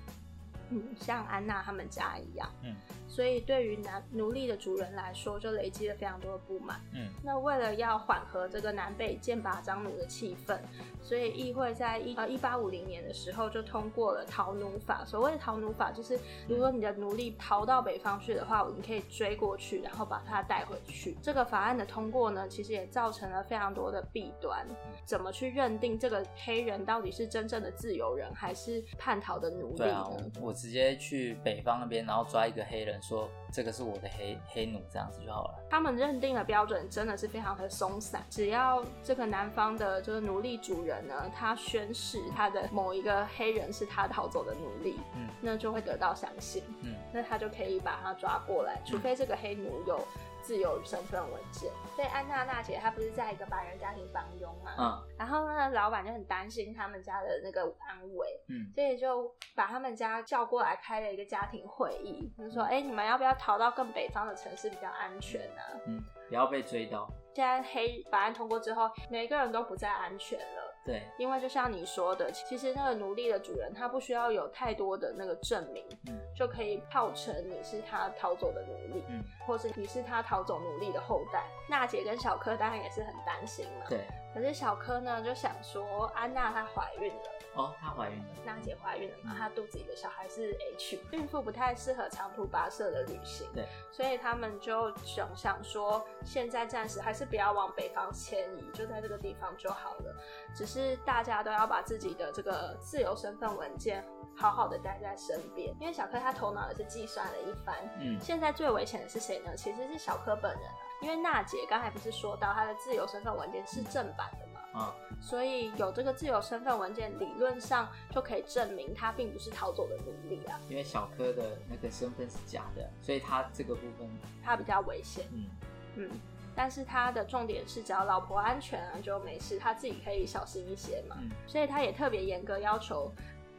[0.72, 2.50] 嗯，像安娜他们家一样。
[2.64, 2.76] 嗯。
[3.08, 6.80] 所以，对于男奴隶的主人来说，就累积了非常多的不满。
[6.94, 10.58] 嗯，那为了要缓和这个南北剑拔弩张的气氛，
[11.02, 15.04] 所以议会在一呃一八五零年的时候就通过了逃奴法。
[15.04, 16.18] 所谓的逃奴法，就是
[16.48, 21.18] 如果你的奴隶逃到北方去的话，你可以追过去，然后把他带回去。
[21.22, 24.66] 这个法案的通过呢，其实也造成了非常多的弊端。
[25.04, 29.84] 怎么去认定这个黑人到底是真正的自由人，还是叛逃的奴隶呢？
[29.84, 30.08] 对啊，
[30.40, 33.02] 我直接去北方那边，然后抓一个黑人。
[33.02, 35.56] 说这个是我的黑黑奴，这样子就好了。
[35.72, 50.00] 他们认定的标准真的是非常的松散，只要这个南方的就是奴隶主人呢，他宣誓他的某一个黑人是他逃走的奴隶，嗯，那就会得到相信，嗯，那他就可以把他抓过来，除非这个黑奴有。
[50.42, 65.62] 自由身份文件，所以安娜娜姐她不是在一个白人家庭帮佣嘛，嗯，然后呢，老板就很担心他们家的那个安危，嗯，所以就把他们家叫过来开了一个家庭会议，就说，哎、欸，你们要不要逃到更北方的城市比较安全呢？
[65.88, 67.10] 嗯，不要被追到。
[67.34, 70.71] 现在黑法案通过之后，每个人都不再安全了。
[70.84, 81.46] 对，因为就像你说的，其实那个奴隶的主人他不需要有太多的那个证明，嗯，就可以号称你是他逃走的奴隶，嗯，或是你是他逃走奴隶的后代。
[81.70, 84.00] 娜姐跟小柯当然也是很担心嘛，对，
[84.34, 87.22] 可是小柯呢就想说，安娜她怀孕了。
[87.54, 88.26] 哦，她怀孕了。
[88.46, 89.36] 娜姐怀孕了嘛？
[89.38, 93.46] 她肚子里的小孩是 H，孕妇不太适合长途跋涉的旅行。
[93.54, 93.68] 对。
[93.92, 100.16] 所以他们就想想说，现在暂时还是不要往北方迁移，就在这个地方就好了。
[100.56, 104.02] 只是大家都要把自己的这个自由身份文件
[104.34, 107.76] 好好的带在身边，因为小柯他头脑也是计算了一番。
[108.00, 108.18] 嗯。
[108.22, 109.54] 现在最危险的是谁呢？
[109.58, 114.94] 其实是小柯本人啊，因为娜姐刚才不是说到她的自由身份文件是正版的嘛？
[115.20, 120.60] 所以有这个自由身份文件，理论上就可以证明她并不是逃走的奴隶啊。
[120.70, 124.10] 因为小柯的那个身份是假的，所以他这个部分
[124.44, 125.26] 他比较危险。
[125.34, 125.50] 嗯
[125.96, 126.10] 嗯，
[126.56, 131.18] 但是他的重点是，只要老婆安全啊，就没事，他自己可以小心一些嘛。
[131.20, 133.12] 嗯、所以他也特别严格要求。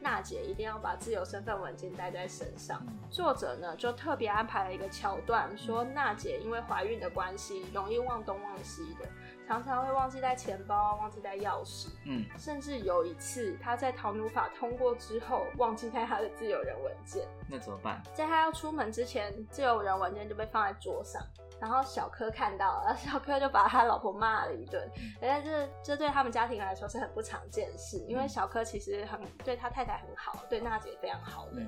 [0.02, 2.84] 娜姐一定要把自由身份文件带在身上。
[3.08, 9.06] 作者呢就特别安排了一个桥段，说娜姐因为怀孕的关系，容易忘东忘西的，
[9.46, 11.88] 常常会忘记带钱包，忘记带钥匙。
[12.04, 17.26] 嗯，甚至有一次她在逃奴法通过之后，忘记带她的自由人文件。
[17.48, 18.02] 那怎么办？
[18.12, 21.22] 在她要出门之前，自由人文件就被放在桌上。
[21.62, 24.90] 然后小柯看到了， 小柯就把他老婆骂了一顿。
[25.20, 31.62] 而且这这对他们家庭来说是很不常见的事，因为小柯其实很对他太太很好，对娜姐非常好的。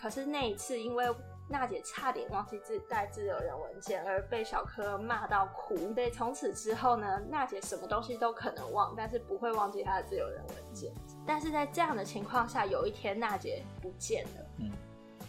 [0.00, 1.12] 可是那一次，因为
[1.48, 5.76] 娜姐差点忘记自带自由人文件，而被小柯骂到哭。
[5.94, 10.92] 所以从此之后呢，娜姐什么东西都可能忘，但是不会忘记她的自由人文件。
[11.26, 14.46] 但是在这样的情况下，有一天娜姐不见了。
[14.60, 14.70] 嗯。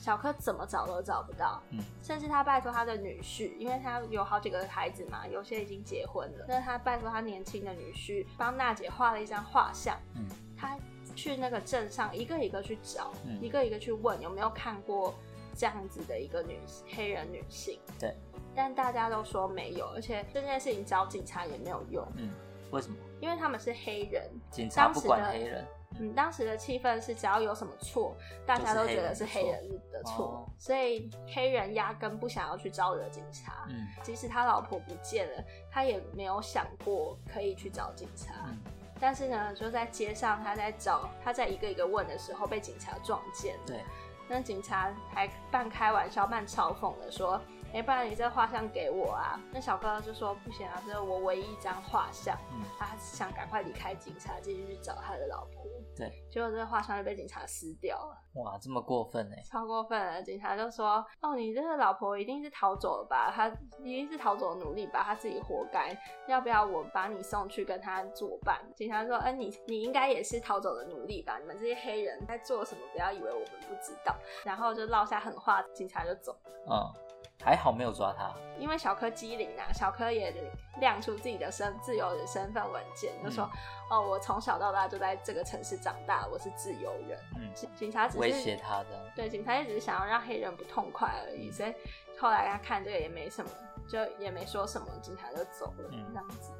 [0.02, 10.26] 小柯怎么找都找不到，嗯，甚至他拜托他的女婿，因为他有好几个孩子嘛，有些已经结婚了，那他拜托他年轻的女婿帮娜姐画了一张画像，嗯，
[10.58, 10.76] 他
[11.16, 15.14] 去那个镇上一个一个去找，嗯，一个一个去问有没有看过
[15.56, 16.60] 这样子的一个女
[16.96, 18.12] 黑人女性，对，
[18.56, 22.28] 但大家都说没有，而且这件事情找警察也没有用，嗯，
[22.72, 22.96] 为什么？
[23.20, 25.64] 因为他们是黑人，警察不管黑人。
[26.02, 33.68] 嗯，当时的气氛是，只要有什么错，大家都觉得是黑人的错，哦、所以黑人压根不想要去招惹警察。
[33.70, 38.34] 嗯，即使他老婆不见了，他也没有想过可以去找警察。
[38.48, 38.58] 嗯、
[39.00, 43.56] 但是呢，就在街上，他在找，他在一个一个问的时候，被警察撞见。
[43.68, 43.84] 对，
[44.28, 47.40] 那警察还半开玩笑、半嘲讽的说。
[47.74, 49.40] 哎、欸，不然你这画像给我啊？
[49.50, 52.38] 那小哥就说不行啊，这是我唯一一张画像。
[52.52, 55.64] 嗯，他想赶快离开警察，继续去找他的老婆。
[55.96, 58.18] 对，结果这个画像就被警察撕掉了。
[58.42, 59.44] 哇，这么过分哎！
[59.44, 60.24] 超过分了！
[60.24, 63.30] 警察就说：“哦，你这个老婆一定是逃走了吧？
[63.30, 63.50] 她
[63.84, 65.04] 一定是逃走的奴隶吧？
[65.04, 65.96] 她自己活该。
[66.28, 71.38] 要不要我把你送去跟她作伴？”警察说：“嗯、呃，你你应该也是逃走的奴隶吧？
[71.40, 72.82] 你们这些黑人在做什么？
[72.94, 74.16] 不要以为我们不知道。”
[74.46, 76.52] 然后就落下狠话，警察就走了。
[76.70, 77.11] 嗯。
[77.44, 80.34] 还好没有抓他，因为小柯机灵啊，小柯也
[80.80, 83.50] 亮出自己的身自由的身份文件，嗯、就说
[83.90, 91.74] ：“哦，我从小到大就在这个城市长大，我是自由人。”嗯，警察只是威胁他的，对，警察也只是想要让黑人不痛快而已，嗯、所以
[92.20, 93.50] 后来他看这个也没什么，
[93.90, 96.52] 就也没说什么，警察就走了，嗯、这样子。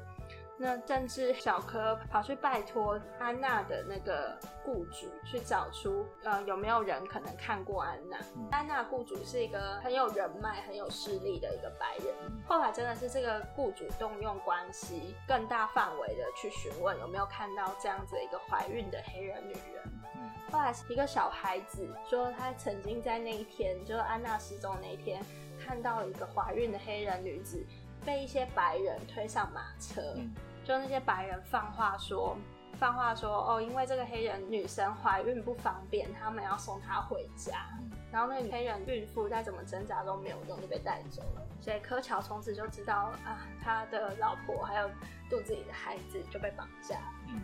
[0.62, 8.16] 那甚至小柯跑去拜托安娜的那个雇主去找出，呃，有没有人可能看过安娜？
[8.36, 12.14] 嗯、安娜雇主是一个很有人脉、很有势力的一个白人。
[12.46, 19.82] 后来真的是这个雇主动用关系，更大范围的去询问有没有看到这样子一个怀孕的黑人女人。
[20.14, 25.20] 嗯、后来是一个小孩子说，他曾经在那一天，就是安娜失踪那一天，
[25.58, 27.66] 看到一个怀孕的黑人女子
[28.06, 30.00] 被一些白人推上马车。
[30.14, 30.32] 嗯
[30.64, 32.36] 就那些白人放话说，
[32.78, 37.66] 放话说哦，因为这个黑人女生怀孕不方便，他们要送她回家。
[38.10, 41.42] 然后那个黑人孕妇再怎么挣扎都没有用，就被带走了。
[41.60, 44.88] 所以柯乔从此就知道啊，他的老婆还有
[45.30, 46.98] 肚子里的孩子就被绑架。
[47.28, 47.40] 嗯，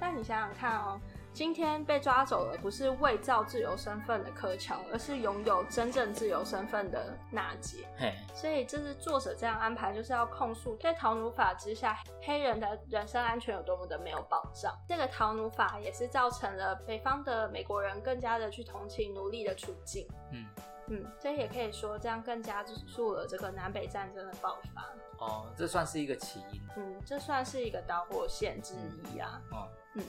[0.00, 1.00] 但你想想看哦。
[1.34, 7.88] 今天被抓走的不是伪造自由身份的柯乔，而是拥有真正自由身份的娜姐。
[7.96, 14.76] 嘿，所以这是作者这样安排，就是要控诉在逃奴法之下，黑人的人身安全有多么的没有保障。
[14.86, 20.06] 这个逃奴法也是造成了北方的美国人更加的去同情奴隶的处境。
[20.32, 20.46] 嗯
[20.88, 24.88] 嗯，所以也可以说，这样更加助促了这个南北战争的爆发。
[25.18, 26.60] 哦，这算是一个起因。
[26.76, 28.74] 嗯，这算是一个导火线之
[29.14, 29.40] 一啊。
[29.52, 30.04] 嗯、哦，嗯。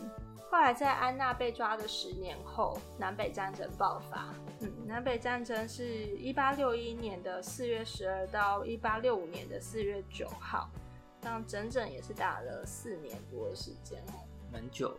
[0.49, 4.33] 后来在安娜被抓的十年后，南北战争爆发。
[4.59, 5.85] 嗯，南北战争是
[6.17, 10.69] 一八六一年的四月十二到一八六五年的四月九号，
[11.21, 14.21] 这样整整也是打了四年多的时间哦，
[14.51, 14.95] 蛮久。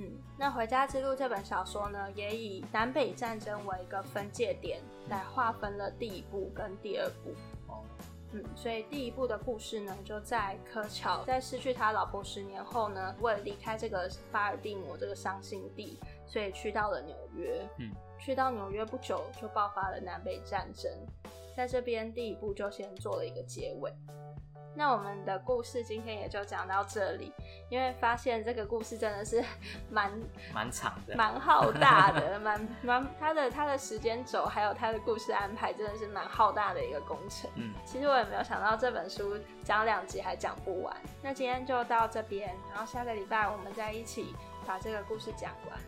[0.00, 7.34] 嗯，那《回家之路》这本小说呢，也以南北战争为一个分界点，来划分了第一部跟第二部。
[7.66, 7.82] 哦，
[8.30, 17.68] 嗯，所以第一部的故事呢，就在柯乔在失去他老婆十年后呢，为了离开这个巴尔的摩这个伤心地，所以去到了纽约。
[17.80, 17.90] 嗯，
[18.20, 20.92] 去到纽约不久就爆发了南北战争，
[21.56, 23.92] 在这边第一部就先做了一个结尾。
[24.74, 27.32] 那我们的故事今天也就讲到这里，
[27.68, 29.44] 因为发现这个故事真的是
[29.90, 30.12] 蛮
[30.54, 37.50] 蛮长的，蛮浩大的，蛮蛮它的它的时间轴还有它的故事安排真的是蛮浩大的一个工程。
[37.56, 40.96] 嗯，其实我也没有想到这本书讲两集还讲不完。
[41.22, 44.34] 那今天就到这边，然后下个礼拜我们再一起
[44.66, 45.78] 把这个故事讲完。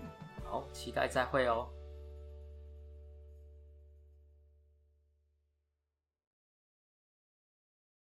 [0.45, 1.69] 好，期待再会哦。